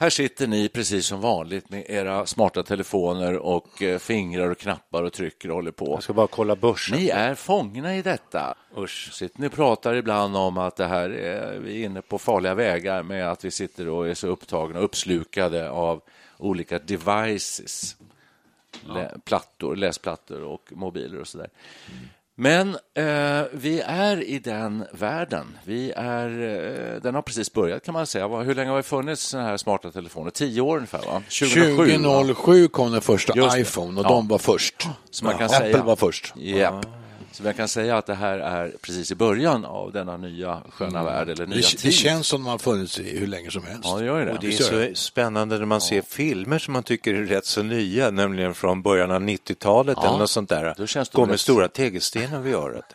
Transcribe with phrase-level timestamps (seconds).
[0.00, 5.02] Här sitter ni precis som vanligt med era smarta telefoner och eh, fingrar och knappar
[5.02, 5.86] och trycker och håller på.
[5.86, 6.98] Jag ska bara kolla börsen.
[6.98, 8.54] Ni är fångna i detta.
[8.76, 9.12] Usch.
[9.12, 12.54] Sitter ni och pratar ibland om att det här är, vi är inne på farliga
[12.54, 16.02] vägar med att vi sitter och är så upptagna och uppslukade av
[16.38, 17.96] olika devices.
[18.86, 21.50] Lä, plattor, läsplattor och mobiler och så där.
[22.42, 25.58] Men eh, vi är i den världen.
[25.64, 26.26] Vi är,
[26.94, 28.28] eh, den har precis börjat kan man säga.
[28.28, 30.30] Hur länge har det funnits sådana här smarta telefoner?
[30.30, 31.22] Tio år ungefär va?
[31.28, 34.08] 2007, 2007 kom den första Just iPhone och Ja.
[34.08, 34.88] de var först.
[35.10, 36.32] Så man kan Apple säga- var först.
[36.36, 36.86] Japp.
[37.32, 41.04] Så man kan säga att det här är precis i början av denna nya sköna
[41.04, 41.80] värld eller nya Det, tid.
[41.82, 43.80] det känns som har funnits i hur länge som helst.
[43.84, 44.32] Ja, det gör det.
[44.32, 47.62] Och det är så spännande när man ser filmer som man tycker är rätt så
[47.62, 50.74] nya, nämligen från början av 90-talet Ja, eller något sånt där.
[50.76, 52.94] då känns det Går rätt- med stora tegelstenar vid örat.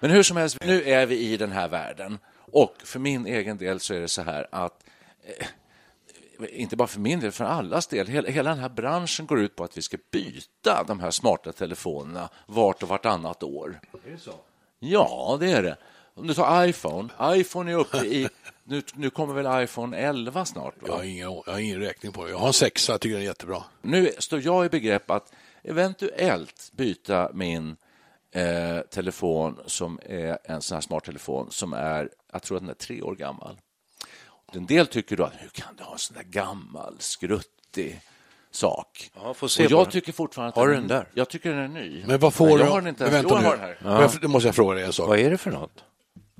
[0.00, 2.18] Men hur som helst, nu är vi i den här världen.
[2.52, 4.84] Och för min egen del så är det så här att
[5.38, 5.46] eh,
[6.48, 8.06] inte bara för min del, för allas del.
[8.06, 11.52] Hela, hela den här branschen går ut på att vi ska byta de här smarta
[11.52, 13.80] telefonerna vart och vartannat år.
[14.06, 14.34] Är det så?
[14.78, 15.76] Ja, det är det.
[16.14, 18.28] Om du tar iPhone, iPhone är uppe i...
[18.64, 20.74] Nu, nu kommer väl iPhone 11 snart?
[20.82, 20.88] Va?
[20.88, 22.30] Jag har, ingen, jag har ingen räkning på det.
[22.30, 23.64] Jag har en sexa, jag tycker den är jättebra.
[23.82, 27.76] Nu står jag i begrepp att eventuellt byta min
[28.32, 32.70] eh, telefon som är en sån här smart telefon som är, jag tror att den
[32.70, 33.56] är tre år gammal.
[34.52, 38.00] En del tycker då att hur kan du ha en sån där gammal, skruttig
[38.50, 39.10] sak?
[39.22, 39.90] Ja, får se och jag den.
[39.92, 41.06] tycker fortfarande att Har du den där?
[41.14, 42.04] Jag tycker den är ny.
[42.06, 42.62] Men vad får Nej, du?
[42.64, 43.14] Jag har den inte ens.
[43.16, 43.56] Vänta jag har nu.
[43.56, 43.76] den här.
[43.82, 45.08] Men jag- Nu måste jag fråga dig en sak.
[45.08, 45.84] Vad är det för något?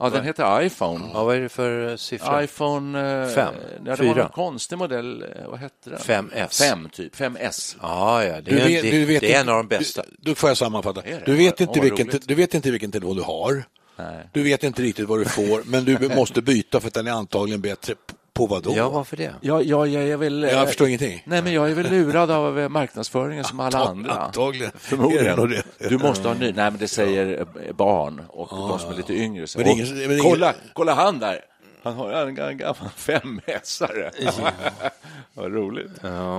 [0.02, 1.10] Ja, den heter iPhone.
[1.14, 2.44] Ja, vad är det för eh, siffra?
[2.44, 3.22] iPhone...
[3.22, 3.54] eh, Fem?
[3.58, 4.22] Ja, det var Fyra?
[4.24, 5.22] en konstig modell.
[5.22, 5.98] eh, Vad hette den?
[5.98, 6.62] 5S.
[6.62, 7.16] 5, typ.
[7.16, 7.76] 5S.
[7.82, 10.02] Ja, ja, det Du är, vet- det, du vet det är en av de bästa.
[10.02, 11.00] Du, då får jag sammanfatta.
[11.02, 11.22] Det?
[11.26, 12.28] Du vet, Ja, inte vilken, roligt.
[12.28, 13.64] du vet inte vilken telefon du har.
[14.02, 14.28] Nej.
[14.32, 17.10] Du vet inte riktigt vad du får, men du måste byta för att den är
[17.12, 17.94] antagligen bättre.
[18.32, 18.72] På vad då?
[18.76, 19.34] Ja, varför det?
[19.40, 20.42] Ja, ja, jag är väl...
[20.42, 21.22] Jag förstår ingenting.
[21.26, 24.12] Nej, men jag är väl lurad av eh, marknadsföringen som alla andra.
[24.12, 24.72] Antagligen.
[24.78, 25.62] Förmodligen.
[25.78, 26.46] Du måste ha ny.
[26.52, 29.46] Nej, men det säger eh, barn och de som är lite yngre.
[29.46, 31.40] Så, Men ingen- "Åh, men ingen- kolla, kolla han där!
[31.82, 34.10] Han har en, en gammal femmässare.
[35.34, 35.92] Vad roligt.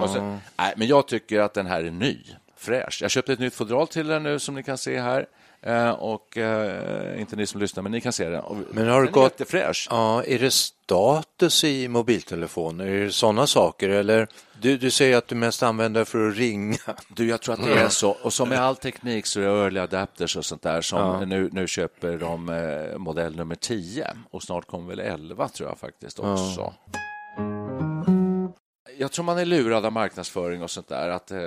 [0.04, 2.18] Och så, nej, men jag tycker att den här är ny,
[2.58, 3.00] fräsch.
[3.02, 5.26] Jag köpte ett nytt fodral till den nu som ni kan se här.
[5.64, 8.40] Eh, och eh, inte ni som lyssnar, men ni kan se den.
[8.42, 9.88] Och Men har den är gått- jättefräsch.
[9.90, 12.86] Ja, är det status i mobiltelefoner?
[12.88, 13.90] Är det sådana saker?
[13.90, 14.28] Eller
[14.62, 16.78] du, du säger att du mest använder för att ringa.
[17.16, 18.10] Du, jag tror att det är så.
[18.24, 21.50] Och som med all teknik så är det early adapters och sånt där som nu,
[21.52, 26.20] nu köper de eh, modell nummer 10 och snart kommer väl 11 tror jag faktiskt
[26.20, 26.74] också.
[29.02, 31.38] Jag tror man är lurad av marknadsföring och sånt där, att eh,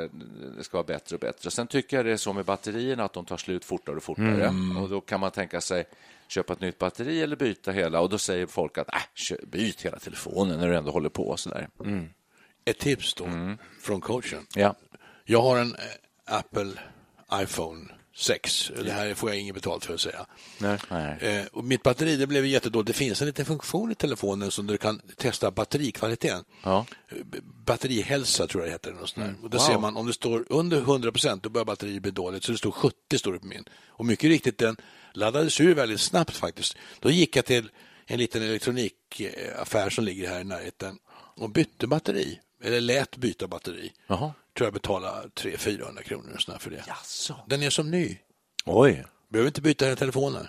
[0.57, 1.51] det ska vara bättre och bättre.
[1.51, 4.53] Sen tycker jag det är så med batterierna, att de tar slut fortare och fortare.
[4.83, 5.85] Och då kan man tänka sig
[6.29, 8.01] köpa ett nytt batteri eller byta hela.
[8.01, 11.29] Och då säger folk att äh, byt hela telefonen när du ändå håller på.
[11.29, 11.69] Och så där.
[12.65, 13.59] Ett tips då, Mm.
[13.81, 14.47] från coachen.
[14.55, 14.75] Ja.
[15.25, 16.73] Jag har en eh, Apple
[17.35, 18.72] iPhone 6.
[18.84, 20.26] Det här får jag inget betalt för att säga.
[20.58, 20.78] Nej.
[21.20, 22.87] Eh, och mitt batteri det blev jättedåligt.
[22.87, 26.44] Det finns en liten funktion i telefonen som du kan testa batterikvaliteten.
[26.62, 26.87] Ja.
[27.08, 27.16] Eh,
[27.66, 28.93] Batterihälsa tror jag det heter.
[28.93, 29.34] Något där.
[29.43, 29.66] Och då Wow.
[29.66, 32.44] ser man om det står under 100 procent då börjar batteriet bli dåligt.
[32.44, 33.64] Så det står 70 står det på min.
[33.87, 34.76] Och mycket riktigt den
[35.12, 36.76] laddades ur väldigt snabbt faktiskt.
[37.00, 37.70] Då gick jag till
[38.06, 40.99] en liten elektronikaffär som ligger här i närheten
[41.37, 42.40] och bytte batteri.
[42.62, 43.93] Eller lät byta batteri.
[44.06, 44.32] Jaha.
[44.56, 46.85] Tror jag betalade 300-400 kronor och för det.
[46.87, 47.35] Jaså.
[47.47, 48.19] Den är som ny.
[48.65, 49.05] Oj.
[49.29, 50.47] Behöver inte byta hela telefonen.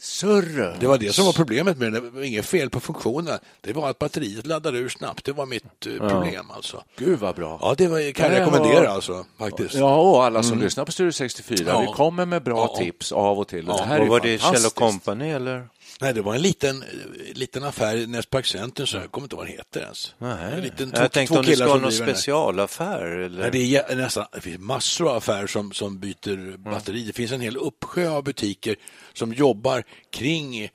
[0.00, 0.76] surr.
[0.80, 2.04] Det var det som var problemet med den.
[2.04, 3.38] Det var inget fel på funktionen.
[3.60, 5.24] Det var att batteriet laddade ur snabbt.
[5.24, 6.82] Det var mitt eh, problem alltså.
[6.96, 7.58] Gud vad bra.
[7.62, 9.74] Ja, det var, kan jag rekommendera var- alltså, faktiskt.
[9.74, 11.64] Ja, och alla som lyssnar på Studio 64.
[11.68, 11.80] Ja.
[11.80, 12.78] Vi kommer med bra Ja.
[12.84, 13.64] tips av och till.
[13.68, 14.70] Ja, det här Och är var det Kjell.
[14.74, 15.68] Company eller?
[16.00, 16.88] Nej, det var en liten, eh,
[17.34, 20.14] liten affär näst Park Center, så jag kommer inte ihåg vad den heter ens.
[20.54, 23.02] En liten, två- Jag tänkte två om det ska vara någon specialaffär.
[23.06, 23.40] Eller?
[23.42, 27.02] Nej, det, är nästan, det finns massor av affärer som, som byter batteri.
[27.04, 28.76] Det finns en hel uppsjö av butiker
[29.12, 30.68] som jobbar kring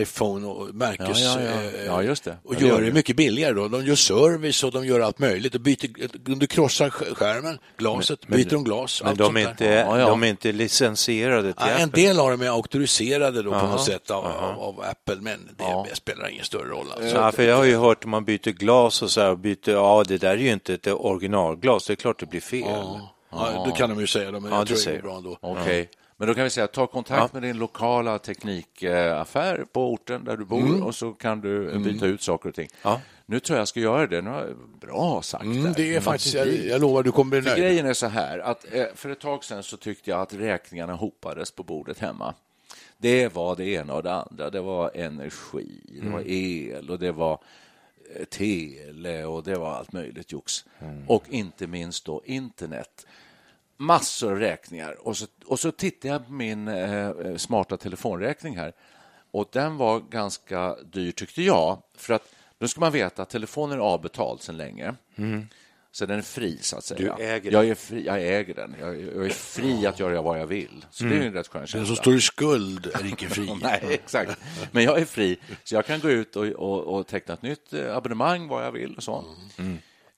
[0.00, 1.20] iPhone och märkes...
[1.20, 1.62] Ja, ja, ja.
[1.78, 2.36] eh, Ja, just det.
[2.44, 3.52] Och gör det mycket billigare.
[3.54, 3.68] Då.
[3.68, 5.54] De gör service och de gör allt möjligt.
[5.54, 9.02] Och byter, du krossar sk- skärmen, glaset, byter de glas.
[9.04, 12.02] Men de är, inte, de är inte licensierade till Ja, en Apple.
[12.02, 15.38] del av dem är auktoriserade då på något sätt av, av, av Apple, men
[15.88, 16.86] det spelar ingen större roll.
[16.96, 17.32] Alltså.
[17.32, 20.18] För jag har ju hört om man byter glas och så här, byter, ja det
[20.18, 22.60] där är ju inte ett originalglas, det är klart det blir fel.
[22.66, 23.12] Ja.
[23.30, 25.38] Ja, det kan de ju säga, men Ja, jag tror det är bra ändå.
[25.40, 25.88] Okej.
[26.16, 30.44] Men då kan vi säga, ta kontakt med din lokala teknikaffär på orten där du
[30.44, 32.68] bor och så kan du byta ut saker och ting.
[32.82, 33.00] Ja.
[33.26, 34.22] Nu tror jag jag ska göra det.
[34.22, 37.42] Nu har jag bra sagt Mm, det är faktiskt, jag, jag lovar, du kommer bli
[37.42, 37.62] För nöjd.
[37.62, 40.94] grejen är så här, att eh, för ett tag sedan så tyckte jag att räkningarna
[40.94, 42.34] hopades på bordet hemma.
[42.98, 44.50] Det var det ena och det andra.
[44.50, 47.38] Det var energi, det var el och det var
[48.16, 50.64] eh, tele och det var allt möjligt jox.
[51.06, 53.06] Och inte minst då internet.
[53.76, 55.06] Massor av räkningar.
[55.08, 58.72] Och så, och så tittade jag på min eh, smarta telefonräkning här.
[59.30, 61.82] Och den var ganska dyr tyckte jag.
[61.96, 62.22] För att
[62.58, 64.94] nu ska man veta att telefonen är avbetald sedan länge.
[65.92, 67.16] Så den är fri, så att säga.
[67.16, 68.74] Du äger jag är fri, Jag äger den.
[68.80, 70.84] Jag, jag är fri att göra vad jag vill.
[70.90, 71.86] Så det är ju en rätt skön Den känsla.
[71.86, 73.50] som står i skuld är icke fri.
[73.62, 74.40] Nej, exakt.
[74.72, 77.72] Men jag är fri, så jag kan gå ut och, och, och teckna ett nytt
[77.72, 78.96] eh, abonnemang vad jag vill.
[78.96, 79.24] och så.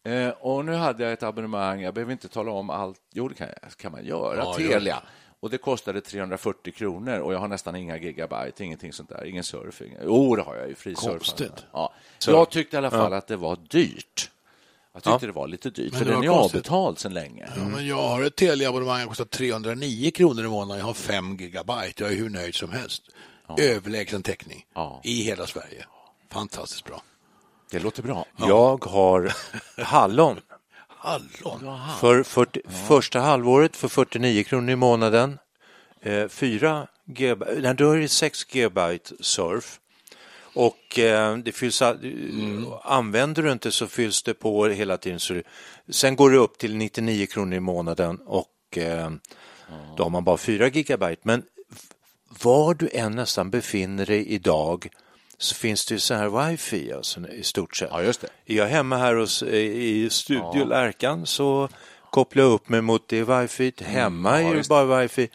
[0.08, 3.00] Eh, och nu hade jag ett abonnemang, jag behöver inte tala om allt.
[3.12, 4.36] Jo, det kan, kan man göra.
[4.36, 5.02] Ja, Telia.
[5.40, 9.44] Och det kostade 340 kronor och jag har nästan inga gigabyte, ingenting sånt där, ingen
[9.44, 9.96] surfing.
[10.04, 11.38] Jo, det har jag ju, fri Konstigt.
[11.38, 11.64] surfing.
[11.72, 11.92] Ja.
[12.18, 14.30] Så jag tyckte i alla fall att det var dyrt.
[14.92, 16.56] Jag tyckte det var lite dyrt, Men för den är konstigt.
[16.58, 17.48] avbetald sedan länge.
[17.56, 20.78] Ja, men jag har ett Telia-abonnemang som kostar 309 kronor i månaden.
[20.78, 22.02] Jag har 5 gigabyte.
[22.02, 23.02] Jag är hur nöjd som helst.
[23.58, 25.00] Överlägsen täckning Ja.
[25.04, 25.84] i hela Sverige.
[26.30, 27.02] Fantastiskt bra.
[27.70, 28.26] Det låter bra.
[28.36, 29.32] Jag har
[29.82, 30.40] hallon.
[30.88, 31.60] Hallon.
[32.00, 35.38] För 40, Första halvåret för 49 kronor i månaden.
[36.02, 39.80] Eh, 4 GB, nej, då är det 6 GB surf.
[40.54, 41.98] Och eh, det fylls, all-
[42.84, 45.20] använder du inte så fylls det på hela tiden.
[45.20, 45.42] Så det,
[45.88, 49.10] sen går det upp till 99 kronor i månaden och eh,
[49.96, 51.20] då har man bara 4 gigabyte.
[51.24, 51.42] Men
[52.42, 54.88] var du än nästan befinner dig idag
[55.38, 57.88] så finns det ju så här wifi alltså, i stort sett.
[57.92, 58.28] Ja, just det.
[58.46, 61.68] Är jag hemma här hos, i Studio Lärkan så
[62.10, 63.72] kopplar jag upp mig mot det wifi.
[63.80, 65.28] Hemma Mm, ja, är det bara wifi.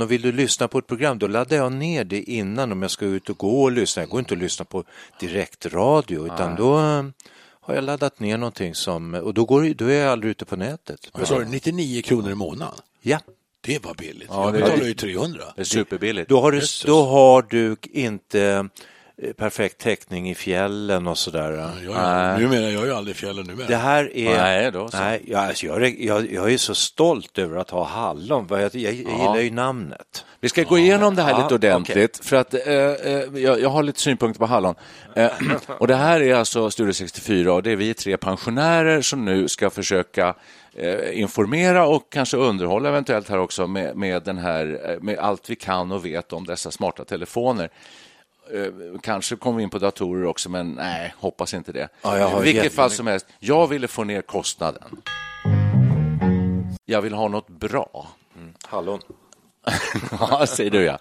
[0.00, 2.90] Och vill du lyssna på ett program, då laddar jag ner det innan om jag
[2.90, 4.02] ska ut och gå och lyssna.
[4.02, 4.84] Jag går inte att lyssna på
[5.20, 7.04] direktradio, utan då eh,
[7.60, 10.56] har jag laddat ner någonting som, och då, går, då är jag aldrig ute på
[10.56, 11.10] nätet.
[11.12, 12.74] Vad sa du, 99 kronor i månaden?
[13.00, 13.18] Ja,
[13.60, 14.28] Det var billigt.
[14.30, 15.44] Ja, jag det- betalar ju 300.
[15.56, 16.28] Det är superbilligt.
[16.28, 18.62] då har, du, då har du inte eh,
[19.36, 21.52] perfekt täckning i fjällen och sådär.
[21.52, 23.66] Jag, jag, numera, jag är ju aldrig fjällen numera.
[23.66, 24.36] Det här är...
[24.38, 24.96] Nej, då så.
[24.98, 28.46] Nej, jag, alltså, jag, är- jag, jag är så stolt över att ha hallon.
[28.50, 30.24] Jag, jag, jag gillar ju namnet.
[30.40, 33.68] Vi ska gå igenom det här Ja, lite ordentligt, för att eh, eh, jag, jag
[33.68, 34.74] har lite synpunkter på Hallon.
[35.16, 35.30] Eh,
[35.78, 39.48] och det här är alltså Studio 64 och det är vi tre pensionärer som nu
[39.48, 40.34] ska försöka
[40.74, 45.50] eh, informera och kanske underhålla eventuellt här också med, med, den här, eh, med allt
[45.50, 47.70] vi kan och vet om dessa smarta telefoner.
[48.54, 51.88] Eh, Kanske kommer vi in på datorer också, men nej, hoppas inte det.
[52.02, 54.82] Ja, I vilket jättemycket- fall som helst, jag ville få ner kostnaden.
[56.84, 58.08] Jag vill ha något bra.
[58.66, 59.00] Hallon.
[60.20, 60.98] Ja, säger du ja.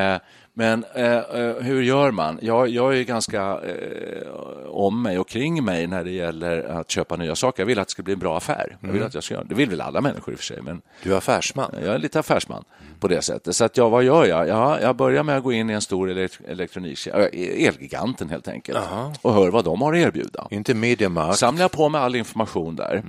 [0.00, 0.18] Eh,
[0.54, 2.38] Men eh, eh, hur gör man?
[2.42, 4.28] Jag, jag är ganska eh,
[4.76, 7.62] om mig och kring mig när det gäller att köpa nya saker.
[7.62, 8.76] Jag vill att det ska bli en bra affär.
[8.80, 9.44] Jag vill att jag ska göra.
[9.44, 11.70] Det vill väl alla människor i och för sig, men Du är affärsman.
[11.84, 12.64] jag är lite affärsman
[13.00, 13.56] på det sättet.
[13.56, 14.48] Så att ja, vad gör jag?
[14.48, 17.28] Ja, jag börjar med att gå in i en stor elekt- elektronikkedja,
[17.68, 18.78] Elgiganten helt enkelt,
[19.22, 20.46] och hör vad de har att erbjuda.
[20.50, 21.38] Inte Mediamarkt.
[21.38, 23.02] Samlar jag på mig all information där.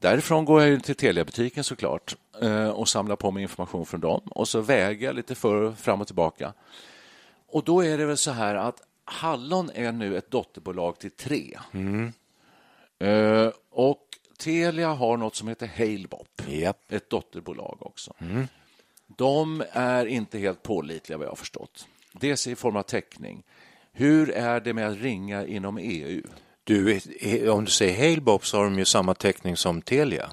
[0.00, 4.48] Därifrån går jag till Teliabutiken såklart eh, och samlar på mig information från dem och
[4.48, 6.52] så väger jag lite för fram och tillbaka.
[7.52, 8.76] Och då är det väl så här att
[9.08, 11.58] Hallon är nu ett dotterbolag till tre.
[12.98, 14.02] Eh, och
[14.38, 16.92] Telia har något som heter Halebop, Japp.
[16.92, 18.14] ett dotterbolag också.
[19.16, 21.88] De är inte helt pålitliga vad jag har förstått.
[22.12, 23.42] Dels i form av täckning.
[23.92, 26.22] Hur är det med att ringa inom EU?
[26.64, 27.00] Du,
[27.50, 30.30] om du säger Halebop så har de ju samma täckning som Telia.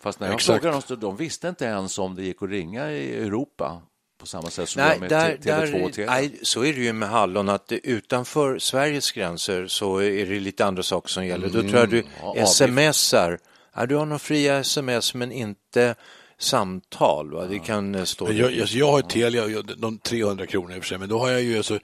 [0.00, 0.62] Fast när jag Exakt.
[0.62, 3.82] frågade dem, de visste inte ens om det gick att ringa i Europa
[4.18, 6.10] på samma sätt som Nej, med där, Tele2 och Telia?
[6.10, 10.64] nej, så är det ju med hallon att utanför Sveriges gränser så är det lite
[10.66, 11.48] andra saker som gäller.
[11.48, 13.38] Då tror jag du ja, smsar.
[13.74, 15.94] Ja, du har nog fria sms men inte
[16.38, 17.32] samtal.
[17.32, 17.46] Va?
[17.46, 18.32] Det kan eh, stå...
[18.32, 21.08] Jag, alltså jag har ju Telia, jag- de 300 kronor i och för sig, men
[21.08, 21.78] då har jag ju alltså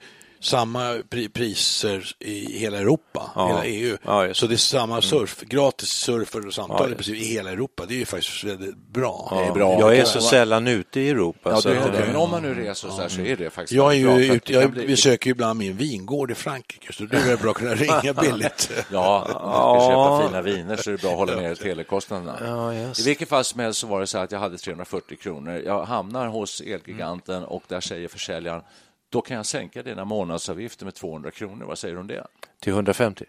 [0.45, 3.47] samma pri priser i hela Europa, Ja.
[3.47, 3.97] hela EU.
[4.05, 7.85] Ja, så det är samma surf, gratis surfer och samtal Ja, i hela Europa.
[7.87, 9.27] Det är ju faktiskt väldigt bra.
[9.31, 9.79] Det är bra.
[9.79, 11.49] Jag är så sällan ute i Europa.
[11.49, 13.49] Ja, så du, att, eh, men om man nu reser så, här, så är det
[13.49, 16.35] faktiskt Jag, är bra, ju det kan jag bli- besöker ju ibland min vingård i
[16.35, 18.71] Frankrike, så det är bra att kunna ringa billigt.
[18.91, 22.37] Ja, om man ska köpa fina viner så är det bra att hålla ner telekostnaderna.
[22.45, 22.99] Ja, just.
[22.99, 25.61] I vilket fall som helst så var det så att jag hade 340 kronor.
[25.65, 28.61] Jag hamnar hos Elgiganten och där säger försäljaren
[29.09, 31.65] då kan jag sänka dina månadsavgifter med 200 kronor.
[31.65, 32.27] Vad säger du om det?
[32.59, 33.25] Till 150?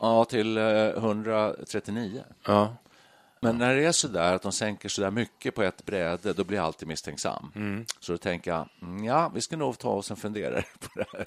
[0.00, 2.24] Ja, till eh, 139.
[2.46, 2.76] Ja.
[3.40, 6.32] Men när det är så där att de sänker så där mycket på ett bräde,
[6.32, 7.52] då blir jag alltid misstänksam.
[8.00, 11.06] Så då tänker jag, mm, ja, vi ska nog ta oss en funderare på det
[11.12, 11.26] här.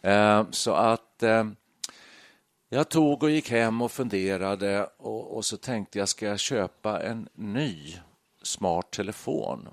[0.00, 1.44] Eh, så att eh,
[2.68, 7.02] jag tog och gick hem och funderade och, och så tänkte jag, ska jag köpa
[7.02, 7.96] en ny
[8.42, 9.68] smart telefon?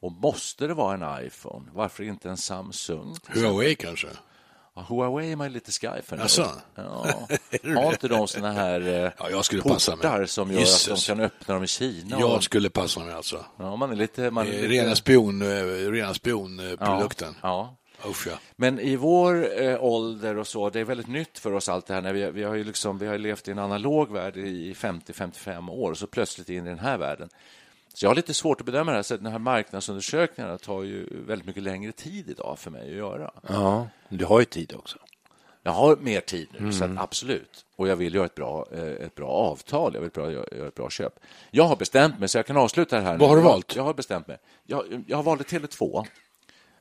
[0.00, 1.70] Och måste det vara en iPhone?
[1.74, 3.16] Varför inte en Samsung?
[3.28, 4.06] Huawei kanske?
[4.76, 6.22] Ja, Huawei är man lite sky för nu.
[6.22, 6.46] Jaså?
[6.74, 7.06] Ja.
[7.74, 10.02] Har inte de såna här eh, Ja, jag skulle passa mig.
[10.02, 10.88] portar som gör Jesus.
[10.88, 12.20] att de kan öppna dem i Kina?
[12.20, 13.44] Jag Och, skulle passa mig alltså.
[13.58, 14.30] ja, man är lite...
[14.30, 15.46] Man är Eh, lite Rena spion, eh,
[15.90, 17.34] rena spionprodukten.
[17.42, 17.76] Ja.
[18.06, 18.32] Usch ja.
[18.56, 21.94] Men i vår eh, ålder och så, det är väldigt nytt för oss allt det
[21.94, 22.02] här.
[22.02, 25.70] När vi, vi har ju liksom, vi har levt i en analog värld i 50-55
[25.70, 27.28] år, så plötsligt in i den här världen.
[27.94, 31.06] Så jag har lite svårt att bedöma det här, så den här marknadsundersökningarna tar ju
[31.26, 33.30] väldigt mycket längre tid idag för mig att göra.
[33.48, 34.98] ja, du har ju tid också.
[35.62, 36.98] Jag har mer tid nu, så Mm.
[36.98, 37.64] att absolut.
[37.76, 40.74] Och jag vill göra ett bra, eh, ett bra avtal, jag vill bra, göra ett
[40.74, 41.12] bra köp.
[41.50, 43.12] Jag har bestämt mig, så jag kan avsluta det här.
[43.12, 43.18] nu.
[43.18, 43.76] Vad har du valt?
[43.76, 44.38] Jag har bestämt mig.
[44.64, 46.06] Jag, jag har valt Tele2.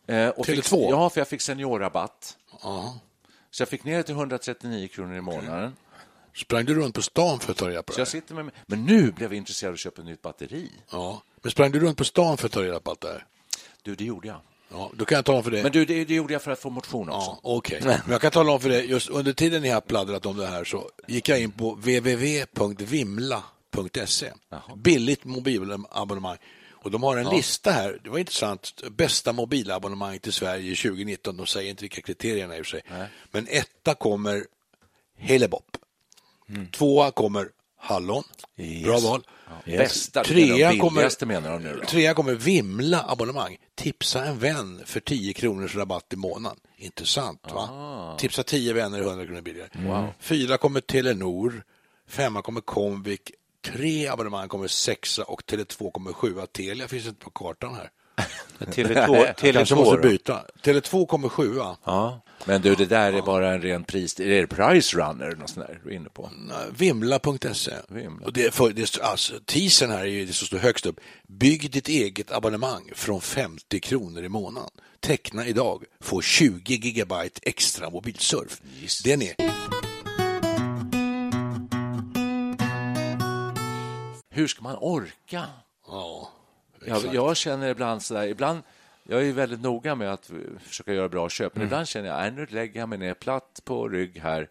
[0.07, 0.61] Eh, och Tele2?
[0.61, 2.37] Fick, ja, för jag fick seniorrabatt.
[2.63, 2.99] Ja.
[3.51, 5.75] Så jag fick ner det till 139 kronor i månaden.
[6.35, 8.01] Sprang du runt på stan för att ta reda på Så det?
[8.01, 10.71] jag sitter med, men nu blev jag intresserad av att köpa ett nytt batteri.
[10.91, 11.23] Ja.
[11.41, 13.25] Men sprang du runt på stan för att ta reda på allt det här?
[13.81, 14.37] Du, det gjorde jag.
[14.71, 15.63] Ja, då kan jag tala om för dig.
[15.63, 17.29] Men du, det, det gjorde jag för att få motion också.
[17.29, 20.25] Ja, Okej, men jag kan tala om för dig, just under tiden ni har pladdrat
[20.25, 21.75] om det här så gick jag in på
[22.79, 24.31] www.vimla.se.
[24.75, 26.37] Billigt mobilabonnemang.
[26.81, 31.37] Och de har en lista här, det var intressant, bästa mobilabonnemang till Sverige 2019.
[31.37, 32.81] De säger inte vilka kriterierna är i och för sig.
[33.31, 34.45] Men etta kommer
[35.27, 35.77] Halebop.
[36.71, 38.23] Tvåa kommer Hallon.
[38.83, 39.23] Bra val.
[39.65, 41.85] Bästa, Trea kommer, menar de nu då.
[41.85, 43.57] trea kommer Vimla abonnemang.
[43.75, 46.59] Tipsa en vän för 10 kronors rabatt i månaden.
[46.77, 47.69] Intressant va?
[47.71, 48.17] Ah.
[48.17, 49.69] Tipsa 10 vänner 100 kronor billigare.
[50.19, 51.63] Fyra kommer Telenor.
[52.07, 53.31] Femma kommer Comvik.
[53.65, 56.45] Tre abonnemang kommer sexa och Tele2 kommer sjua.
[56.45, 57.89] Telia finns inte på kartan här.
[58.59, 60.45] Tele2, Kanske måste Tele2 byta.
[60.63, 61.77] Tele2 kommer sjua.
[61.83, 62.21] Ja.
[62.45, 64.19] Men du, det där är bara en ren pris...
[64.19, 66.29] Är det Price Runner något sånt där du är inne på?
[66.77, 67.71] Vimla.se.
[67.87, 68.25] Vimla.
[68.25, 70.99] Och det, för, det, alltså, teasern här är ju det som står högst upp.
[71.27, 74.69] Bygg ditt eget abonnemang från 50 kronor i månaden.
[74.99, 75.83] Teckna idag.
[76.01, 78.61] Få 20 gigabyte extra mobilsurf.
[79.03, 79.35] Den är...
[84.29, 85.45] Hur ska man orka?
[85.87, 86.31] Ja,
[86.85, 88.61] Jag, jag känner ibland så där, ibland,
[89.03, 90.31] jag är väldigt noga med att
[90.67, 91.59] försöka göra bra köp, Mm.
[91.59, 94.49] men ibland känner jag, nej, nu lägger jag mig ner platt på rygg här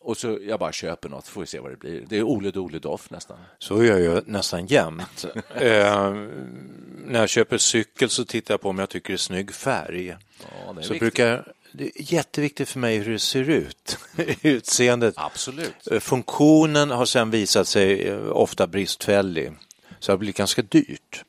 [0.00, 2.04] och så jag bara köper något, får vi se vad det blir.
[2.08, 3.38] Det är Ole Dole Doff nästan.
[3.58, 5.24] Så gör jag nästan jämt.
[5.54, 6.10] eh,
[7.06, 10.06] när jag köper cykel så tittar jag på om jag tycker det är snygg färg.
[10.08, 10.16] Ja,
[10.72, 11.00] det är så viktigt.
[11.00, 13.98] brukar, det är jätteviktigt för mig hur det ser ut.
[14.42, 15.14] Utseendet.
[15.16, 15.88] Absolut.
[15.90, 19.52] Eh, Funktionen har sen visat sig eh, ofta bristfällig.
[19.98, 21.24] Så det har blivit ganska dyrt.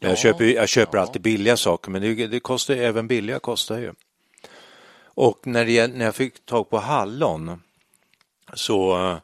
[0.00, 3.92] Jag köper, jag köper alltid billiga saker, men det, det kostar även billiga kostar ju.
[5.02, 7.62] Och när, det, när jag fick tag på hallon
[8.54, 9.18] så eh,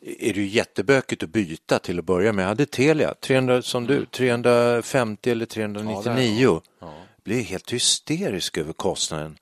[0.00, 2.42] är det ju jättebökigt att byta till att börja med.
[2.42, 6.60] Jag hade Telia, 300, som du, 350 eller 399.
[7.24, 9.38] Blev helt hysterisk över kostnaden.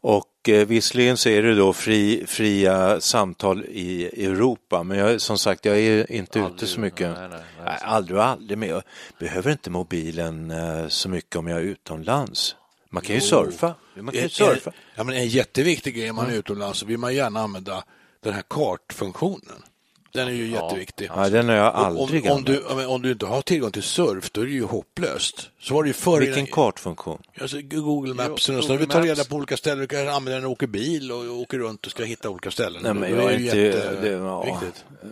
[0.00, 5.38] Och eh, visserligen så är det då fri, fria samtal i Europa, men jag, som
[5.38, 7.10] sagt, jag är inte ute så mycket.
[7.18, 7.78] nej, nej, nej.
[7.82, 8.68] Aldrig och aldrig med.
[8.68, 8.82] Jag
[9.18, 12.56] behöver inte mobilen eh, så mycket om jag är utomlands.
[12.90, 13.74] Man kan ju surfa.
[13.94, 14.72] Man kan ju En, surfa.
[14.94, 17.84] ja, men en jätteviktig grej om man är utomlands så vill man gärna använda
[18.22, 19.62] den här kartfunktionen.
[20.12, 21.10] Den är ju jätteviktig.
[21.16, 24.30] Ja, den har jag aldrig om, om, du, om du inte har tillgång till surf,
[24.30, 25.50] då är det ju hopplöst.
[25.60, 26.18] Så var det ju förr.
[26.20, 27.22] Vilken innan- kartfunktion?
[27.40, 28.68] Alltså Google Maps Jo, och så.
[28.72, 29.28] Google Vi tar reda Maps.
[29.28, 29.78] på olika ställen.
[29.78, 32.82] Du kan använda den och åker bil och åker runt och ska hitta olika ställen.
[32.82, 34.00] Nej, men jag är inte...
[34.00, 34.60] Det, ja,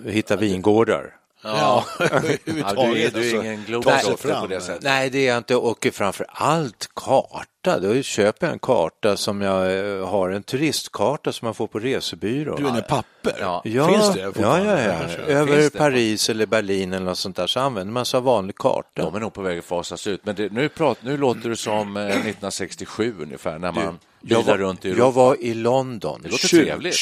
[0.06, 1.14] hitta vingårdar.
[1.46, 2.76] Ja, Ja, överhuvudtaget.
[2.94, 3.36] du är, du är alltså.
[3.36, 4.82] ingen sig globetrotter på det sättet.
[4.82, 7.78] Nej, det är jag inte och framför allt karta.
[7.80, 11.78] Då köper jag en karta som jag eh, har, en turistkarta som man får på
[11.78, 12.56] resebyrå.
[12.56, 13.36] Du menar papper?
[13.40, 13.62] Ja.
[13.64, 14.98] Ja, Finns det ja, ja, ja.
[15.00, 15.18] Kanske.
[15.22, 15.78] Över Finns det?
[15.78, 19.02] Paris eller Berlin eller något sånt där så använder man sig av vanlig karta.
[19.02, 20.20] De är nog på väg att fasas ut.
[20.24, 24.42] Men det, nu, prat, nu låter det som eh, 1967 ungefär när man jag, bilar
[24.42, 26.96] var, runt i Europa jag var i London Det låter tju- trevligt.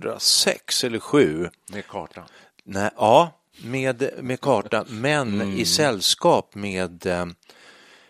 [0.00, 1.48] 2006 eller 7.
[1.72, 2.24] med kartan.
[2.64, 3.32] Nej, ja,
[3.64, 5.58] med, med karta, men Mm.
[5.58, 7.06] i sällskap med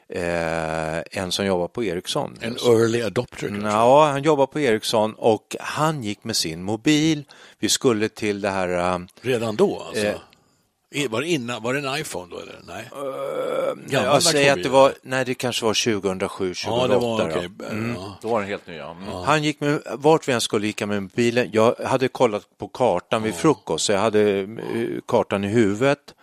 [0.09, 2.39] eh, en som jobbar på Ericsson.
[2.41, 3.69] En early adopter kanske?
[3.69, 7.25] Ja, han jobbar på Ericsson och han gick med sin mobil.
[7.59, 10.07] Vi skulle till det här, eh, Redan då alltså?
[10.07, 10.15] Eh.
[11.11, 12.61] Var det, innan, var det en iPhone då eller?
[12.67, 12.89] Nej?
[13.87, 16.65] Gammaldags jag säger att det var, nej det kanske var 2007, 2008.
[16.65, 17.37] Ja, det var då.
[17.37, 17.51] okej.
[17.97, 18.19] Ja.
[18.23, 18.75] Då var den helt ny.
[18.77, 18.91] Ja.
[18.91, 19.15] Mm.
[19.15, 21.51] Han gick med, vart vi än skulle gick med mobilen.
[21.53, 24.47] Jag hade kollat på kartan vid frukost, så jag hade eh,
[25.07, 26.15] kartan i huvudet.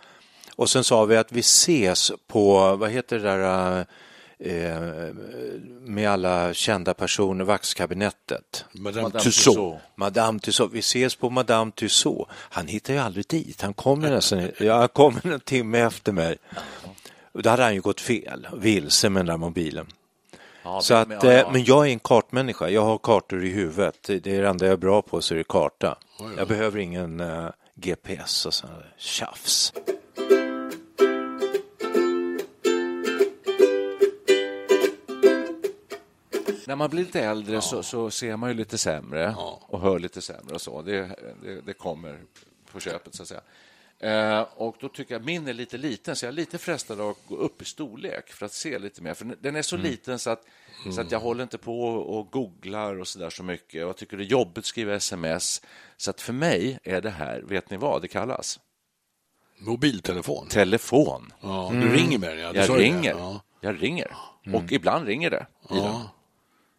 [0.56, 3.84] Och sen sa vi att vi ses på, vad heter det där, eh,
[5.80, 8.64] med alla kända personer, vaxkabinettet.
[8.72, 9.46] Madame, Madame Tussauds.
[9.46, 9.82] Tussauds.
[9.94, 12.30] Madame Tussauds, vi ses på Madame Tussauds.
[12.32, 16.36] Han hittar ju aldrig dit, han kommer nästan, ja, han kommer en timme efter mig.
[17.32, 19.86] Då hade han ju gått fel, vilse med den där mobilen.
[20.62, 21.50] Ja, Så att, men, ja, eh, ja.
[21.52, 24.02] Men jag är en kartmänniska, jag har kartor i huvudet.
[24.02, 25.98] Det är det enda jag är bra på, så är det karta.
[26.36, 29.72] Jag behöver ingen eh, GPS och sånt tjafs.
[36.68, 40.22] När man blir lite äldre så, så ser man ju lite sämre och hör lite
[40.22, 40.82] sämre och så.
[40.82, 42.20] Det, det, det kommer
[42.72, 43.40] på köpet, så att säga.
[43.98, 47.16] Eh, och då tycker jag min är lite liten, så jag är lite frestad att
[47.28, 49.14] gå upp i storlek för att se lite mer.
[49.14, 50.42] För den är så liten så att,
[50.94, 53.80] så att jag håller inte på och googlar och så där så mycket.
[53.80, 55.62] Jag tycker det är jobbigt att skriva sms.
[55.96, 58.60] Så att för mig är det här, vet ni vad det kallas?
[59.58, 60.48] Mobiltelefon.
[60.48, 61.32] Telefon.
[61.40, 62.52] Ja, du ringer med den, ja.
[62.52, 63.14] Du Jag ringer.
[63.18, 63.40] Ja.
[63.60, 64.16] Jag ringer.
[64.54, 65.46] Och ibland ringer det.
[65.70, 66.00] i den.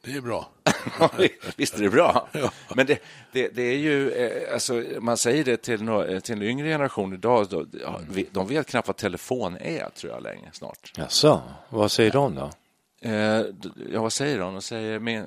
[0.04, 0.50] Ja, det är bra.
[1.56, 2.28] Visst är det bra?
[2.76, 3.00] Men det,
[3.32, 7.14] det, det är ju, eh, alltså, man säger det till, nå- till en yngre generation
[7.14, 10.94] idag, då, ja, vi- de vet knappt vad telefon är, tror jag, länge snart.
[10.98, 12.50] Jaså, vad säger de då?
[13.02, 13.44] Eh,
[13.94, 14.54] ja, vad säger de?
[14.54, 15.26] De säger med,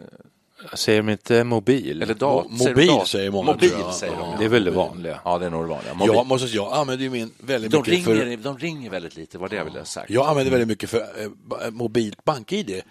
[0.75, 2.03] Säger de inte mobil?
[2.03, 4.35] eller dat, Mo- säger mobil dat- säger många, Mobil säger de.
[4.39, 5.21] Det är väl det vanliga.
[5.25, 5.95] Ja, det är nog det vanliga.
[5.95, 6.15] Mobil.
[6.15, 8.15] Jag, måste, jag använder ju min väldigt de, mycket för...
[8.15, 10.11] ringer, de ringer väldigt lite, var det jag ville ha sagt.
[10.11, 12.83] Jag använder väldigt mycket för eh, mobilt bank-id.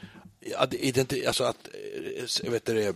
[0.56, 1.70] Att, identi- alltså att
[2.44, 2.94] eh, vet du, eh,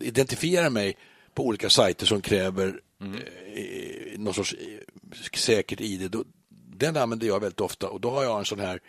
[0.00, 0.96] identifiera mig
[1.34, 2.80] på olika sajter som kräver
[3.54, 6.10] eh, någon sorts eh, säkert ID.
[6.10, 6.24] Då,
[6.76, 8.80] den använder jag väldigt ofta och då har jag en sån här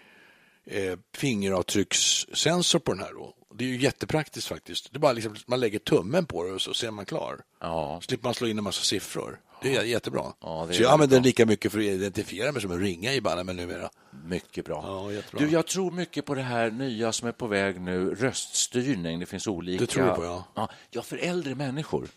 [0.66, 3.14] eh, fingeravtryckssensor på den här.
[3.14, 3.34] Då.
[3.56, 4.94] Det är ju jättepraktiskt faktiskt.
[4.94, 7.42] Det bara liksom, man lägger tummen på det och så ser man klar.
[7.60, 8.00] Ja.
[8.04, 9.40] Slipper man slå in en massa siffror.
[9.62, 10.34] Det är jättebra.
[10.40, 12.80] Ja, det är så jag använder den lika mycket för att identifiera mig som att
[12.80, 13.90] ringa i men numera.
[14.26, 14.84] Mycket bra.
[14.86, 15.46] Ja, jättebra.
[15.46, 19.20] du, jag tror mycket på det här nya som är på väg nu, röststyrning.
[19.20, 19.82] Det finns olika...
[19.82, 20.46] Det tror du på, ja.
[20.56, 22.08] Ja, ja, för äldre människor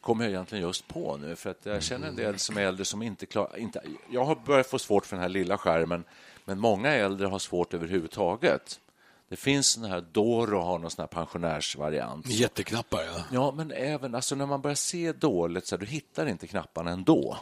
[0.00, 1.36] kommer jag egentligen just på nu.
[1.36, 3.58] För att jag känner en del som är äldre som inte klarar...
[3.58, 6.04] Inte, jag har börjat få svårt för den här lilla skärmen,
[6.44, 8.80] men många äldre har svårt överhuvudtaget.
[9.34, 12.26] Det finns den här Doro har någon sån här pensionärsvariant.
[12.26, 13.24] Jätteknappar, ja.
[13.32, 16.90] Ja, men även alltså, när man börjar se dåligt, så här, du hittar inte knapparna
[16.90, 17.38] ändå.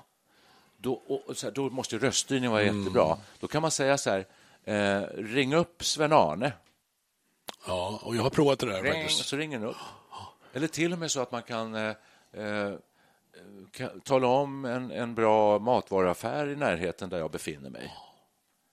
[0.76, 3.18] Då, och, så här, då måste ju röststyrning vara jättebra.
[3.40, 4.26] Då kan man säga så här,
[4.64, 6.52] eh, ring upp Sven-Arne.
[7.66, 9.28] Ja, och jag har provat det där Ring, faktiskt.
[9.28, 9.76] så ringer den upp.
[10.52, 11.92] Eller till och med så att man kan, eh,
[12.32, 12.74] eh,
[14.04, 17.94] tala om en, en bra matvaruaffär i närheten där jag befinner mig.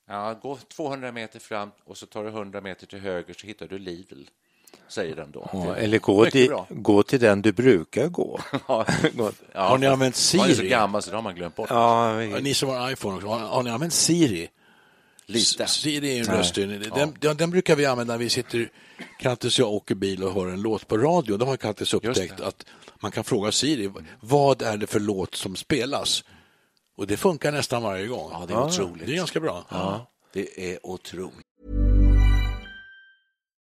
[0.10, 3.68] Ja, gå 200 meter fram och så tar du 100 meter till höger så hittar
[3.68, 4.24] du Lidl,
[4.88, 5.50] säger den då.
[5.54, 8.40] Ja, eller gå till, gå till den du brukar gå.
[8.68, 8.86] Ja,
[9.54, 10.70] Har ni använt Man är så Siri?
[10.70, 11.70] gammal så det har man glömt bort.
[11.70, 14.50] Ja, vi- Ni som har iPhone också, har, har ni använt Siri?
[15.26, 15.68] Lite.
[15.68, 16.82] Siri är en röststyrning.
[16.96, 18.70] Den, den, den brukar vi använda när vi sitter,
[19.20, 21.38] Kattis och jag åker bil och hör en låt på radio.
[21.38, 22.66] Då har Kattis upptäckt att
[23.00, 26.24] man kan fråga Siri, vad är det för låt som spelas?
[27.00, 28.30] Och det funkar nästan varje gång.
[28.32, 29.06] Ja, det är otroligt.
[29.06, 29.66] Det är ganska bra.
[29.70, 31.46] Ja, det är otroligt.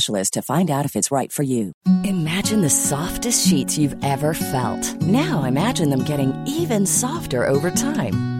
[0.00, 1.72] to find out if it's right for you.
[2.04, 5.00] Imagine the softest sheets you've ever felt.
[5.02, 8.39] Now imagine them getting even softer over time.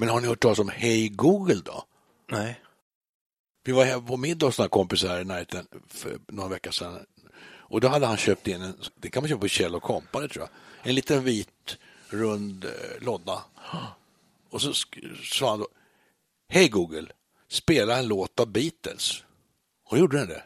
[0.00, 1.84] Men har ni hört talas om Hej Google då?
[2.30, 2.60] Nej.
[3.64, 7.06] Vi var här på middag hos några kompisar här i närheten för några veckor sedan.
[7.44, 10.28] Och då hade han köpt in en, det kan man köpa på Kjell och Company
[10.28, 12.70] tror jag, en liten vit rund eh,
[13.04, 13.42] låda.
[14.50, 14.72] Och så
[15.24, 15.68] sa han då,
[16.48, 17.06] Hej Google,
[17.48, 19.24] spela en låt av Beatles.
[19.90, 20.42] Och gjorde den det.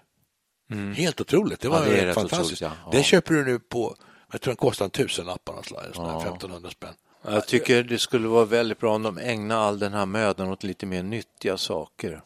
[0.94, 2.62] Helt otroligt, det var Ja, det fantastiskt.
[2.62, 2.90] otroligt, ja.
[2.90, 3.02] Det Ja.
[3.04, 3.96] köper du nu på,
[4.32, 6.94] jag tror den kostar en tusenlapp, här, 1500 spänn.
[7.26, 10.62] Jag tycker det skulle vara väldigt bra om de ägnar all den här mödan åt
[10.64, 12.22] lite mer nyttiga saker.